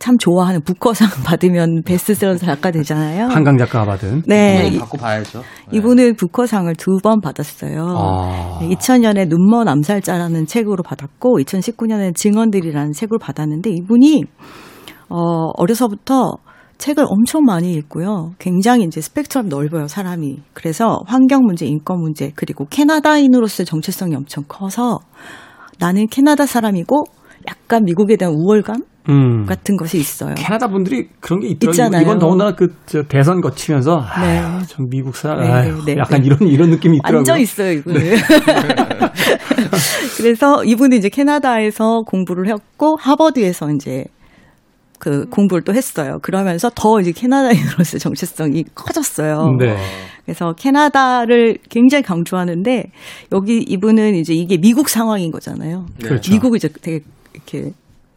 참 0.00 0.16
좋아하는 0.18 0.62
부커상 0.62 1.08
받으면 1.24 1.82
베스트셀러 1.84 2.36
작가 2.38 2.70
되잖아요. 2.72 3.26
한강 3.26 3.56
작가가 3.58 3.84
받은. 3.84 4.22
네, 4.26 4.76
받고 4.80 4.98
봐야죠. 4.98 5.40
네. 5.70 5.76
이분은 5.76 6.16
부커상을 6.16 6.74
두 6.76 6.98
번 7.02 7.20
받았어요. 7.20 7.86
아. 7.96 8.58
2000년에 8.62 9.28
눈먼 9.28 9.68
암살자라는 9.68 10.46
책으로 10.46 10.82
받았고 10.82 11.38
2019년에 11.38 12.14
증언들이라는 12.16 12.92
책으로 12.92 13.18
받았는데 13.18 13.70
이분이 13.70 14.24
어 15.10 15.50
어려서부터 15.56 16.32
책을 16.78 17.04
엄청 17.06 17.44
많이 17.44 17.72
읽고요. 17.74 18.32
굉장히 18.38 18.84
이제 18.84 19.00
스펙트럼 19.02 19.48
넓어요, 19.50 19.86
사람이. 19.86 20.40
그래서 20.54 21.00
환경 21.06 21.42
문제, 21.44 21.66
인권 21.66 22.00
문제, 22.00 22.32
그리고 22.34 22.66
캐나다인으로서의 22.70 23.66
정체성이 23.66 24.14
엄청 24.16 24.44
커서 24.48 24.98
나는 25.78 26.06
캐나다 26.06 26.46
사람이고 26.46 27.04
약간 27.48 27.84
미국에 27.84 28.16
대한 28.16 28.34
우월감 28.34 28.82
음. 29.10 29.44
같은 29.46 29.76
것이 29.76 29.98
있어요. 29.98 30.34
캐나다 30.36 30.68
분들이 30.68 31.08
그런 31.20 31.40
게 31.40 31.48
있더라고요. 31.48 31.70
있잖아요. 31.70 32.02
이번 32.02 32.18
더군다나 32.18 32.54
그저 32.54 33.02
대선 33.02 33.40
거치면서 33.40 34.04
네. 34.20 34.38
아, 34.38 34.62
전 34.66 34.88
미국 34.88 35.16
사람 35.16 35.40
네, 35.40 35.72
네, 35.86 35.96
약간 35.98 36.20
네. 36.20 36.26
이런 36.26 36.38
이런 36.42 36.70
느낌이 36.70 36.98
있더라고요. 36.98 37.18
완전 37.18 37.40
있어요, 37.40 37.72
이분은. 37.72 38.00
그래서 40.16 40.64
이분은 40.64 40.98
이제 40.98 41.08
캐나다에서 41.08 42.02
공부를 42.06 42.48
했고 42.48 42.96
하버드에서 42.96 43.72
이제 43.72 44.04
그 44.98 45.26
공부를 45.30 45.64
또 45.64 45.74
했어요. 45.74 46.18
그러면서 46.22 46.70
더 46.74 47.00
이제 47.00 47.10
캐나다인으로서 47.10 47.98
정체성이 47.98 48.64
커졌어요. 48.74 49.56
네. 49.58 49.76
그래서 50.24 50.52
캐나다를 50.52 51.58
굉장히 51.68 52.02
강조하는데 52.02 52.92
여기 53.32 53.58
이분은 53.58 54.14
이제 54.14 54.34
이게 54.34 54.58
미국 54.58 54.88
상황인 54.88 55.32
거잖아요. 55.32 55.86
그렇죠. 56.02 56.30
미국을 56.30 56.58
이제 56.58 56.68
되게 56.82 57.00
이렇게 57.34 57.72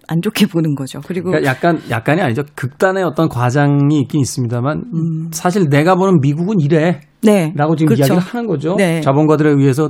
안 0.08 0.22
좋게 0.22 0.48
보는 0.48 0.76
거죠. 0.76 1.00
그리고 1.06 1.32
그러니까 1.32 1.50
약간 1.50 1.82
약간이 1.90 2.22
아니죠. 2.22 2.44
극단의 2.56 3.04
어떤 3.04 3.30
과장이 3.30 4.02
있긴 4.02 4.22
있습니다만 4.22 4.84
음. 4.94 5.30
사실 5.32 5.70
내가 5.70 5.96
보는 5.96 6.20
미국은 6.22 6.60
이래라고 6.60 7.00
네, 7.22 7.54
지금 7.78 7.96
그렇죠. 7.96 8.14
이야기를 8.14 8.18
하는 8.20 8.48
거죠. 8.48 8.76
네. 8.76 9.02
자본가들에 9.02 9.52
의해서 9.52 9.90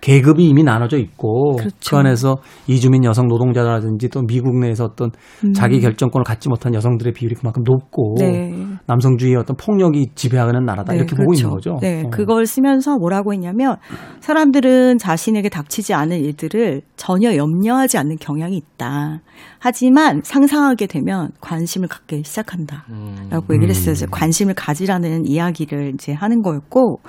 계급이 0.00 0.46
이미 0.48 0.62
나눠져 0.62 0.98
있고 0.98 1.56
그렇죠. 1.56 1.76
그 1.90 1.96
안에서 1.96 2.36
이주민 2.66 3.04
여성 3.04 3.26
노동자라든지 3.28 4.08
또 4.08 4.22
미국 4.22 4.58
내에서 4.58 4.84
어떤 4.84 5.10
자기 5.54 5.80
결정권을 5.80 6.24
갖지 6.24 6.48
못한 6.48 6.74
여성들의 6.74 7.12
비율이 7.12 7.36
그만큼 7.36 7.62
높고 7.64 8.14
음. 8.14 8.18
네. 8.18 8.54
남성주의의 8.86 9.36
어떤 9.36 9.56
폭력이 9.56 10.10
지배하는 10.14 10.64
나라다 10.64 10.92
네, 10.92 10.98
이렇게 10.98 11.16
보고 11.16 11.28
그렇죠. 11.28 11.40
있는 11.40 11.50
거죠. 11.50 11.78
네, 11.80 12.02
어. 12.04 12.10
그걸 12.10 12.46
쓰면서 12.46 12.96
뭐라고 12.98 13.32
했냐면 13.32 13.76
사람들은 14.20 14.98
자신에게 14.98 15.48
닥치지 15.48 15.94
않은 15.94 16.18
일들을 16.18 16.82
전혀 16.96 17.36
염려하지 17.36 17.98
않는 17.98 18.16
경향이 18.16 18.56
있다. 18.56 19.22
하지만 19.58 20.20
상상하게 20.22 20.86
되면 20.86 21.30
관심을 21.40 21.88
갖기 21.88 22.22
시작한다. 22.24 22.84
음. 22.90 23.28
라고 23.30 23.54
얘기를 23.54 23.70
했어요. 23.70 23.86
그래서 23.86 24.06
관심을 24.10 24.54
가지라는 24.54 25.26
이야기를 25.26 25.92
이제 25.94 26.12
하는 26.12 26.42
거였고 26.42 27.00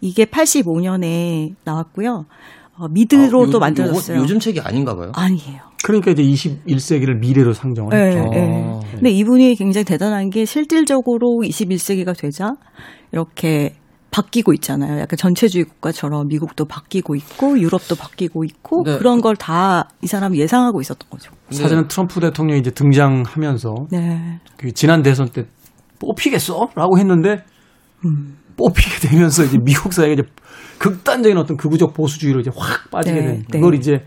이게 0.00 0.24
85년에 0.24 1.54
나왔고요. 1.64 2.24
어, 2.78 2.88
미드로도 2.88 3.52
아, 3.52 3.54
요- 3.54 3.58
만들어졌어요. 3.58 4.16
요거 4.16 4.22
요즘 4.24 4.38
책이 4.38 4.60
아닌가 4.60 4.94
봐요. 4.96 5.12
아니에요. 5.14 5.60
그러니까 5.84 6.10
이제 6.10 6.22
21세기를 6.22 7.18
미래로 7.20 7.52
상정을 7.52 7.90
네, 7.90 8.06
했죠. 8.16 8.30
네. 8.30 8.80
근데 8.92 9.10
이분이 9.10 9.54
굉장히 9.56 9.84
대단한 9.84 10.30
게 10.30 10.44
실질적으로 10.44 11.40
21세기가 11.44 12.18
되자 12.18 12.52
이렇게 13.12 13.74
바뀌고 14.10 14.52
있잖아요. 14.54 14.98
약간 15.00 15.16
전체주의 15.16 15.64
국가처럼 15.64 16.26
미국도 16.28 16.64
바뀌고 16.64 17.14
있고 17.16 17.58
유럽도 17.60 17.94
바뀌고 17.94 18.44
있고 18.44 18.82
네. 18.84 18.98
그런 18.98 19.20
걸 19.20 19.36
다 19.36 19.88
이 20.02 20.06
사람이 20.06 20.38
예상하고 20.38 20.80
있었던 20.80 21.08
거죠. 21.10 21.32
사실은 21.50 21.86
트럼프 21.88 22.20
대통령이 22.20 22.60
이제 22.60 22.70
등장하면서 22.70 23.74
네. 23.92 24.40
그 24.56 24.72
지난 24.72 25.02
대선 25.02 25.28
때 25.28 25.44
뽑히겠어?라고 26.00 26.98
했는데 26.98 27.44
뽑히게 28.60 29.08
되면서 29.08 29.44
이제 29.44 29.58
미국 29.64 29.92
사회가 29.92 30.12
이제 30.12 30.22
극단적인 30.78 31.36
어떤 31.36 31.56
극우적 31.56 31.94
보수주의로 31.94 32.40
이제 32.40 32.50
확 32.56 32.90
빠지게 32.90 33.20
네, 33.20 33.26
된 33.26 33.36
네. 33.50 33.58
그걸 33.58 33.74
이제 33.74 34.00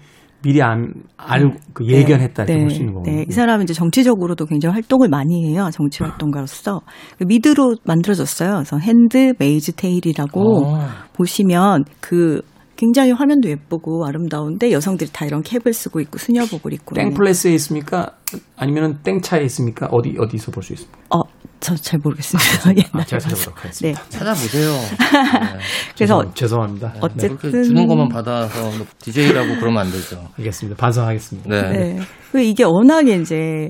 미리 0.44 0.62
안 0.62 0.94
알고 1.18 1.56
그 1.74 1.88
예견했다 1.88 2.44
이렇게 2.44 2.60
볼 2.60 2.70
수 2.70 2.80
있는 2.82 2.94
거거든요. 2.94 3.16
네, 3.16 3.26
이 3.30 3.32
사람은 3.32 3.64
이제 3.64 3.74
정치적으로도 3.74 4.46
굉장히 4.46 4.74
활동을 4.74 5.08
많이 5.08 5.46
해요. 5.50 5.70
정치 5.72 6.04
활동가로서 6.04 6.82
미드로 7.26 7.76
만들어졌어요. 7.86 8.56
그래서 8.56 8.78
Handmaid's 8.78 9.74
Tale이라고 9.74 10.68
어. 10.68 10.88
보시면 11.14 11.86
그 12.02 12.42
굉장히 12.76 13.12
화면도 13.12 13.50
예쁘고 13.50 14.06
아름다운데 14.06 14.72
여성들이 14.72 15.12
다 15.14 15.26
이런 15.26 15.44
캡을 15.44 15.72
쓰고 15.74 16.02
있고 16.02 16.18
수녀복을 16.18 16.74
입고 16.74 16.96
땡플릭스에 16.96 17.54
있습니까? 17.54 18.12
아니면은 18.58 18.98
땡차에 19.04 19.44
있습니까? 19.44 19.88
어디 19.92 20.16
어디서 20.20 20.52
볼 20.52 20.64
수 20.64 20.74
있습니까? 20.74 21.00
어, 21.16 21.22
저 21.64 21.76
잘 21.78 22.00
모르겠습니다. 22.04 22.74
예. 22.78 22.84
아, 22.92 23.04
제가 23.06 23.20
찾아보도록 23.20 23.56
네. 23.56 23.62
하겠습니다. 23.62 24.04
찾아보세요. 24.10 24.72
그래서 25.96 26.20
죄송, 26.22 26.34
죄송합니다. 26.34 26.94
네, 26.94 27.00
어쨌든 27.02 27.38
그렇게 27.38 27.64
주는 27.64 27.88
것만 27.88 28.10
받아서 28.10 28.70
DJ라고 29.00 29.56
그러면 29.60 29.86
안 29.86 29.92
되죠. 29.92 30.28
알겠습니다. 30.38 30.78
반성하겠습니다. 30.80 31.50
네. 31.50 31.72
네. 31.72 32.00
그 32.32 32.42
이게 32.42 32.64
워낙에 32.66 33.16
이제 33.16 33.70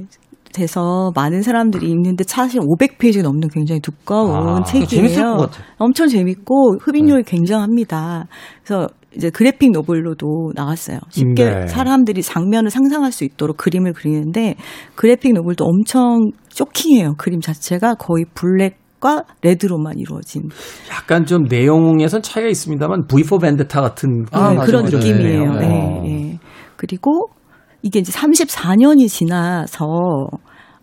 돼서 0.53 1.11
많은 1.15 1.41
사람들이 1.41 1.87
읽는데 1.89 2.23
사실 2.27 2.61
500페이지 2.61 3.21
넘는 3.21 3.49
굉장히 3.49 3.79
두꺼운 3.79 4.35
아, 4.35 4.63
책이에요. 4.63 4.87
재밌을 4.87 5.23
것 5.23 5.37
같아요. 5.37 5.65
엄청 5.77 6.07
재밌고 6.07 6.77
흡입력이 6.81 7.23
굉장합니다. 7.23 8.27
그래서 8.63 8.87
이제 9.15 9.29
graphic 9.29 9.71
novel로도 9.71 10.51
나왔어요. 10.55 10.99
쉽게 11.09 11.45
네. 11.45 11.67
사람들이 11.67 12.21
장면을 12.21 12.69
상상할 12.69 13.11
수 13.11 13.23
있도록 13.23 13.57
그림을 13.57 13.93
그리는데 13.93 14.55
graphic 14.95 15.33
novel도 15.33 15.65
엄청 15.65 16.31
쇼킹해요. 16.49 17.15
그림 17.17 17.39
자체가 17.41 17.95
거의 17.95 18.25
black 18.33 18.83
white과 19.03 19.25
red로만 19.41 19.99
이루어진 19.99 20.43
약간 20.89 21.25
좀 21.25 21.43
내용에선 21.43 22.21
차이가 22.21 22.49
있습니다만 22.49 23.07
V 23.07 23.16
for 23.16 23.41
Vendetta 23.41 23.81
같은 23.81 24.25
아, 24.31 24.53
네, 24.53 24.59
그런. 24.65 24.85
느낌이에요. 24.85 25.53
네. 25.55 25.67
네, 25.67 26.01
네. 26.01 26.39
그리고 26.77 27.27
이게 27.81 27.99
이제 27.99 28.13
34년이 28.13 29.09
지나서 29.09 29.85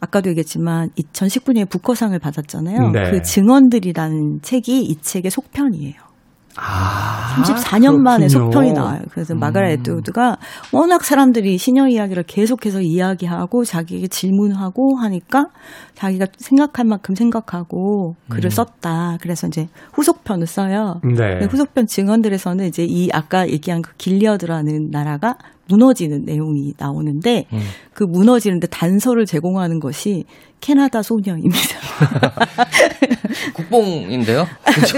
아까도 0.00 0.28
얘기했지만 0.30 0.90
2019년에 0.90 1.68
부커상을 1.68 2.16
받았잖아요. 2.18 2.90
네. 2.90 3.10
그 3.10 3.22
증언들이라는 3.22 4.40
책이 4.42 4.82
이 4.82 4.96
책의 4.96 5.30
속편이에요. 5.30 6.09
아, 6.56 7.42
34년 7.44 7.96
만에 7.98 8.26
그렇군요. 8.26 8.50
속편이 8.50 8.72
나와요. 8.72 9.00
그래서 9.10 9.34
마가렛 9.34 9.80
에드우드가 9.80 10.36
워낙 10.72 11.04
사람들이 11.04 11.58
신형 11.58 11.90
이야기를 11.90 12.24
계속해서 12.24 12.80
이야기하고 12.80 13.64
자기에게 13.64 14.08
질문하고 14.08 14.96
하니까 14.98 15.46
자기가 15.94 16.26
생각할 16.36 16.84
만큼 16.86 17.14
생각하고 17.14 18.16
글을 18.28 18.50
썼다. 18.50 19.18
그래서 19.20 19.46
이제 19.46 19.68
후속편을 19.92 20.46
써요. 20.46 21.00
네. 21.04 21.44
후속편 21.46 21.86
증언들에서는 21.86 22.66
이제 22.66 22.84
이 22.84 23.08
아까 23.12 23.48
얘기한 23.48 23.82
그 23.82 23.92
길리어드라는 23.96 24.90
나라가 24.90 25.36
무너지는 25.74 26.24
내용이 26.24 26.74
나오는데 26.76 27.46
그 27.94 28.02
무너지는데 28.04 28.66
단서를 28.66 29.24
제공하는 29.24 29.78
것이 29.78 30.24
캐나다 30.60 31.02
소녀입니다. 31.02 31.58
국뽕인데요. 33.54 34.46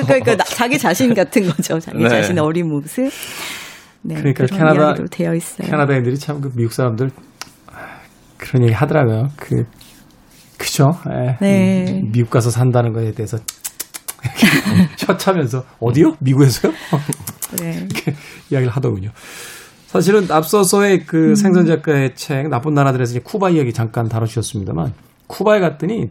그러니까 0.07 0.37
나- 0.37 0.45
자기 0.45 0.79
자신 0.79 1.15
같은 1.15 1.47
거죠. 1.49 1.79
자기 1.79 1.99
네. 2.03 2.09
자신의 2.09 2.43
어린 2.43 2.69
모습. 2.69 3.11
네, 4.03 4.15
그러니까 4.17 4.47
캐나다- 4.47 4.95
되어 5.11 5.35
있어요. 5.35 5.69
캐나다 5.69 5.95
애들이 5.95 6.19
참 6.19 6.41
그 6.41 6.51
미국 6.55 6.73
사람들 6.73 7.11
아, 7.69 8.01
그런 8.39 8.65
얘기 8.65 8.73
하더라고요. 8.73 9.31
그 9.37 9.67
그죠? 10.59 10.99
예. 11.11 11.37
네. 11.41 11.87
음, 12.03 12.11
미국 12.13 12.31
가서 12.31 12.51
산다는 12.51 12.93
거에 12.93 13.13
대해서 13.13 13.39
셔차면서 14.97 15.65
어디요? 15.81 16.17
미국에서요? 16.21 16.73
네. 17.61 17.87
이렇게 17.91 18.15
이야기를 18.51 18.73
하더군요. 18.73 19.11
사실은 19.93 20.23
앞서서의 20.31 21.01
음. 21.01 21.05
그 21.07 21.35
생선 21.35 21.67
작가의 21.67 22.15
책 22.15 22.49
나쁜 22.49 22.73
나라들에서 22.73 23.13
이제 23.13 23.21
쿠바 23.23 23.51
이야기 23.51 23.75
잠깐 23.75 24.09
다뤄주셨습니다만 24.09 24.95
쿠바에 25.27 25.61
갔더니 25.61 26.09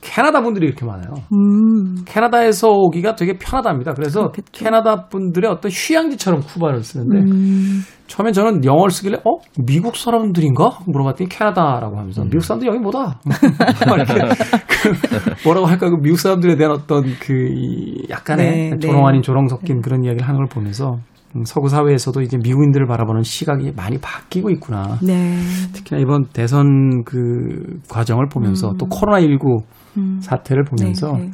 캐나다 0.00 0.42
분들이 0.42 0.66
이렇게 0.66 0.84
많아요. 0.84 1.14
음, 1.32 2.04
캐나다에서 2.04 2.70
오기가 2.70 3.14
되게 3.14 3.38
편하답니다. 3.38 3.94
그래서 3.94 4.30
그렇겠죠. 4.30 4.48
캐나다 4.52 5.06
분들의 5.08 5.48
어떤 5.48 5.70
휴양지처럼 5.70 6.40
쿠바를 6.40 6.82
쓰는데 6.82 7.30
음, 7.30 7.82
처음엔 8.08 8.32
저는 8.32 8.64
영어를 8.64 8.90
쓰길래 8.90 9.18
어 9.24 9.38
미국 9.64 9.96
사람들인가 9.96 10.80
물어봤더니 10.86 11.28
캐나다라고 11.28 11.96
하면서 11.96 12.24
미국 12.24 12.42
사람들 12.42 12.68
여기 12.68 12.78
뭐다 12.78 13.20
막 13.24 13.96
이렇게 13.96 14.14
그 14.66 15.44
뭐라고 15.44 15.66
할까 15.66 15.88
그 15.88 15.96
미국 16.02 16.18
사람들에 16.18 16.56
대한 16.56 16.72
어떤 16.72 17.02
그이 17.20 18.06
약간의 18.10 18.70
네, 18.70 18.78
조롱 18.78 19.02
네. 19.02 19.08
아닌 19.08 19.22
조롱 19.22 19.48
섞인 19.48 19.80
그런 19.80 20.04
이야기를 20.04 20.26
하는 20.26 20.38
걸 20.38 20.46
보면서 20.48 20.94
음, 20.94 21.02
서구 21.44 21.68
사회에서도 21.68 22.22
이제 22.22 22.38
미국인들을 22.38 22.86
바라보는 22.86 23.22
시각이 23.22 23.72
많이 23.76 23.98
바뀌고 23.98 24.50
있구나. 24.50 24.98
네. 25.02 25.38
특히나 25.72 26.00
이번 26.00 26.26
대선 26.32 27.04
그 27.04 27.80
과정을 27.90 28.28
보면서 28.28 28.74
또 28.78 28.86
코로나 28.86 29.20
19 29.20 29.58
음. 29.98 30.18
사태를 30.22 30.64
보면서 30.64 31.12
네, 31.12 31.24
네. 31.24 31.30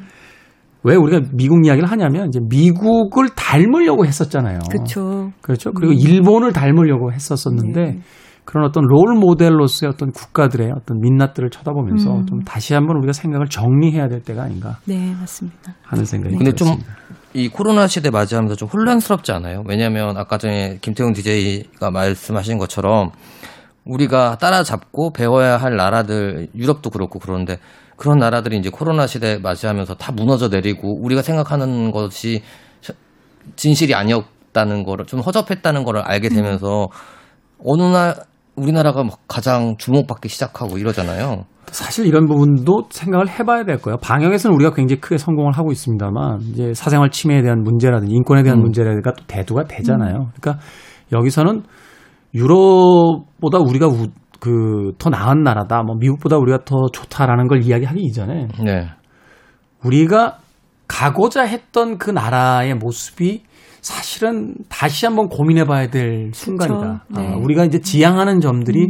왜 0.83 0.97
우리가 0.97 1.21
미국 1.33 1.65
이야기를 1.65 1.91
하냐면 1.91 2.29
이제 2.29 2.41
미국을 2.49 3.31
닮으려고 3.37 4.05
했었잖아요. 4.05 4.59
그렇죠. 4.71 5.31
그렇죠. 5.41 5.73
그리고 5.73 5.93
일본을 5.93 6.53
닮으려고 6.53 7.13
했었었는데 7.13 7.81
네. 7.81 7.99
그런 8.45 8.67
어떤 8.67 8.85
롤 8.85 9.15
모델로서의 9.19 9.91
어떤 9.93 10.13
국가들의 10.13 10.71
어떤 10.77 11.01
민낯들을 11.01 11.51
쳐다보면서 11.51 12.15
음. 12.19 12.27
좀 12.27 12.41
다시 12.43 12.75
한번 12.75 12.97
우리가 12.99 13.13
생각을 13.13 13.47
정리해야 13.49 14.09
될 14.09 14.23
때가 14.23 14.43
아닌가 14.43 14.77
네, 14.85 15.15
맞습니다. 15.19 15.75
하는 15.83 16.05
생각이 16.05 16.37
근데 16.37 16.53
좀 16.53 16.67
들었습니다. 16.69 16.95
이 17.33 17.49
코로나 17.49 17.87
시대 17.87 18.11
맞이하면서 18.11 18.55
좀 18.57 18.69
혼란스럽지 18.69 19.33
않아요? 19.33 19.65
왜냐하면 19.67 20.17
아까 20.17 20.39
전에 20.39 20.79
김태훈 20.83 21.13
DJ가 21.15 21.91
말씀하신 21.91 22.59
것처럼 22.59 23.11
우리가 23.85 24.37
따라잡고 24.39 25.13
배워야 25.13 25.57
할 25.57 25.77
나라들 25.77 26.49
유럽도 26.55 26.91
그렇고 26.91 27.19
그런데 27.19 27.59
그런 27.97 28.19
나라들이 28.19 28.57
이제 28.59 28.71
코로나 28.71 29.07
시대 29.07 29.39
맞이하면서 29.39 29.95
다 29.95 30.13
무너져 30.13 30.49
내리고 30.49 31.01
우리가 31.03 31.23
생각하는 31.23 31.91
것이 31.91 32.43
셔- 32.81 32.95
진실이 33.57 33.95
아니었다는 33.95 34.85
거를 34.85 35.07
좀 35.07 35.21
허접했다는 35.21 35.85
거를 35.85 36.03
알게 36.03 36.29
되면서 36.29 36.89
어느 37.65 37.83
날 37.83 38.15
우리나라가 38.57 39.03
막 39.05 39.19
가장 39.29 39.77
주목받기 39.79 40.29
시작하고 40.29 40.79
이러잖아요. 40.79 41.45
사실 41.67 42.07
이런 42.07 42.27
부분도 42.27 42.85
생각을 42.91 43.29
해봐야 43.29 43.65
될 43.65 43.79
거예요. 43.79 43.97
방역에서는 43.99 44.55
우리가 44.55 44.75
굉장히 44.75 45.01
크게 45.01 45.19
성공을 45.19 45.53
하고 45.53 45.73
있습니다만 45.73 46.41
이제 46.53 46.73
사생활 46.75 47.11
침해에 47.11 47.43
대한 47.43 47.63
문제라든지 47.63 48.15
인권에 48.15 48.43
대한 48.43 48.59
음. 48.59 48.63
문제가 48.63 48.91
또 49.03 49.25
대두가 49.27 49.65
되잖아요. 49.65 50.31
그러니까 50.39 50.63
여기서는 51.13 51.63
유럽보다 52.35 53.59
우리가 53.59 53.89
그 53.89 54.15
더 54.99 55.09
나은 55.11 55.43
나라다, 55.43 55.83
뭐 55.83 55.97
미국보다 55.97 56.37
우리가 56.37 56.65
더 56.65 56.77
좋다라는 56.93 57.49
걸 57.49 57.63
이야기하기 57.63 58.01
이전에 58.01 58.49
네. 58.63 58.89
우리가 59.83 60.39
가고자 60.87 61.43
했던 61.43 61.97
그 61.99 62.11
나라의 62.11 62.75
모습이 62.75 63.43
사실은 63.85 64.55
다시 64.71 65.05
한번 65.05 65.29
고민해 65.29 65.67
봐야 65.67 65.91
될 65.91 66.31
순간이다. 66.33 67.05
네. 67.11 67.29
아, 67.29 67.37
우리가 67.37 67.67
이제 67.67 67.81
지향하는 67.81 68.41
점들이 68.41 68.89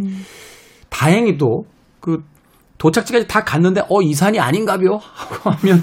다행히도 0.89 1.65
그 1.99 2.23
도착지까지 2.79 3.27
다 3.27 3.43
갔는데 3.43 3.81
어, 3.91 4.03
이 4.03 4.15
산이 4.15 4.39
아닌가벼? 4.39 4.95
하고 5.03 5.51
하면 5.51 5.83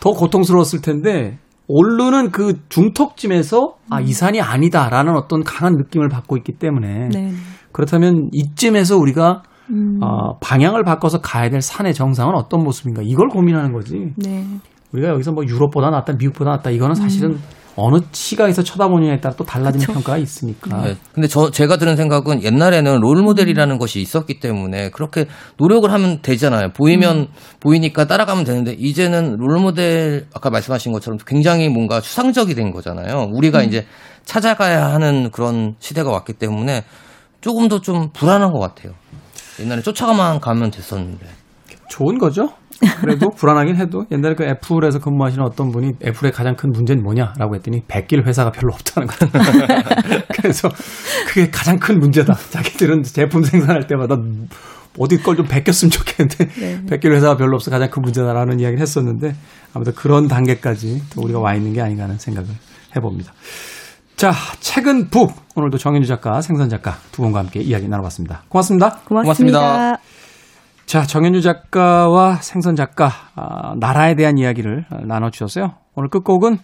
더 0.00 0.12
고통스러웠을 0.12 0.80
텐데 0.80 1.38
오르는 1.66 2.30
그 2.30 2.54
중턱쯤에서 2.70 3.74
아, 3.90 4.00
이 4.00 4.14
산이 4.14 4.40
아니다라는 4.40 5.14
어떤 5.14 5.44
강한 5.44 5.74
느낌을 5.74 6.08
받고 6.08 6.38
있기 6.38 6.52
때문에 6.52 7.10
네. 7.10 7.32
그렇다면 7.72 8.30
이쯤에서 8.32 8.96
우리가 8.96 9.42
음, 9.68 9.98
어, 10.02 10.38
방향을 10.38 10.84
바꿔서 10.84 11.20
가야 11.20 11.50
될 11.50 11.60
산의 11.60 11.92
정상은 11.92 12.34
어떤 12.34 12.64
모습인가 12.64 13.02
이걸 13.04 13.28
고민하는 13.28 13.74
거지. 13.74 14.14
네. 14.16 14.46
우리가 14.92 15.10
여기서 15.10 15.32
뭐 15.32 15.44
유럽보다 15.44 15.90
낫다, 15.90 16.14
미국보다 16.14 16.52
낫다 16.52 16.70
이거는 16.70 16.94
사실은 16.94 17.36
어느 17.80 18.00
시각에서 18.12 18.62
쳐다보느냐에 18.62 19.20
따라 19.20 19.34
또 19.36 19.44
달라지는 19.44 19.86
그쵸. 19.86 19.92
평가가 19.92 20.18
있으니까. 20.18 20.82
네. 20.82 20.96
근데 21.12 21.28
저 21.28 21.50
제가 21.50 21.76
드는 21.76 21.96
생각은 21.96 22.42
옛날에는 22.42 23.00
롤 23.00 23.22
모델이라는 23.22 23.78
것이 23.78 24.00
있었기 24.00 24.40
때문에 24.40 24.90
그렇게 24.90 25.26
노력을 25.58 25.90
하면 25.92 26.20
되잖아요. 26.22 26.72
보이면 26.72 27.28
보이니까 27.60 28.06
따라가면 28.06 28.44
되는데 28.44 28.72
이제는 28.72 29.36
롤 29.36 29.58
모델 29.60 30.26
아까 30.34 30.50
말씀하신 30.50 30.92
것처럼 30.92 31.18
굉장히 31.26 31.68
뭔가 31.68 32.00
추상적이 32.00 32.54
된 32.54 32.72
거잖아요. 32.72 33.30
우리가 33.32 33.62
이제 33.62 33.86
찾아가야 34.24 34.86
하는 34.92 35.30
그런 35.30 35.76
시대가 35.78 36.10
왔기 36.10 36.34
때문에 36.34 36.84
조금 37.40 37.68
더 37.68 37.78
좀 37.80 38.10
불안한 38.12 38.52
것 38.52 38.58
같아요. 38.58 38.92
옛날에 39.60 39.82
쫓아가만 39.82 40.40
가면 40.40 40.70
됐었는데. 40.72 41.26
좋은 41.88 42.18
거죠. 42.18 42.50
그래도 43.00 43.30
불안하긴 43.30 43.76
해도 43.76 44.04
옛날에 44.12 44.34
그 44.34 44.44
애플에서 44.44 44.98
근무하시는 45.00 45.44
어떤 45.44 45.70
분이 45.70 45.92
애플의 46.04 46.32
가장 46.32 46.54
큰 46.54 46.70
문제는 46.70 47.02
뭐냐라고 47.02 47.54
했더니 47.56 47.82
베낄 47.88 48.22
회사가 48.26 48.50
별로 48.52 48.72
없다는 48.74 49.08
거예요. 49.08 49.82
그래서 50.34 50.68
그게 51.26 51.50
가장 51.50 51.78
큰 51.78 51.98
문제다. 51.98 52.34
자기들은 52.34 53.02
제품 53.02 53.42
생산할 53.42 53.86
때마다 53.86 54.16
어디 54.98 55.16
걸 55.22 55.36
좀 55.36 55.46
베꼈으면 55.46 55.90
좋겠는데 55.90 56.48
네. 56.60 56.82
베낄 56.88 57.12
회사가 57.12 57.36
별로 57.36 57.54
없어 57.56 57.70
가장 57.70 57.90
큰 57.90 58.02
문제다라는 58.02 58.58
이야기를 58.60 58.80
했었는데 58.80 59.34
아무튼 59.74 59.92
그런 59.94 60.26
단계까지 60.26 61.02
또 61.14 61.22
우리가 61.22 61.38
와 61.40 61.54
있는 61.54 61.72
게 61.72 61.80
아닌가 61.80 62.04
하는 62.04 62.18
생각을 62.18 62.48
해봅니다. 62.96 63.32
자, 64.16 64.32
책은 64.58 65.10
북 65.10 65.32
오늘도 65.54 65.78
정현주 65.78 66.08
작가, 66.08 66.40
생선 66.40 66.68
작가 66.68 66.96
두 67.12 67.22
분과 67.22 67.38
함께 67.38 67.60
이야기 67.60 67.86
나눠봤습니다. 67.88 68.42
고맙습니다. 68.48 69.00
고맙습니다. 69.04 69.58
고맙습니다. 69.60 70.27
자, 70.88 71.02
정현주 71.02 71.42
작가와 71.42 72.36
생선 72.36 72.74
작가, 72.74 73.10
아, 73.34 73.74
나라에 73.78 74.14
대한 74.14 74.38
이야기를 74.38 74.86
나눠주셨어요. 75.06 75.74
오늘 75.94 76.08
끝곡은 76.08 76.56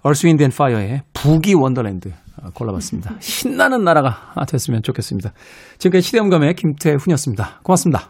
Earth 0.00 0.26
Wind 0.28 0.42
and 0.42 0.50
Fire의 0.50 1.02
Boogie 1.12 1.52
Wonderland 1.52 2.10
아, 2.42 2.48
골라봤습니다. 2.54 3.16
신나는 3.18 3.84
나라가 3.84 4.32
됐으면 4.48 4.82
좋겠습니다. 4.82 5.34
지금까지 5.76 6.06
시대음감의 6.06 6.54
김태훈이었습니다. 6.54 7.60
고맙습니다. 7.64 8.08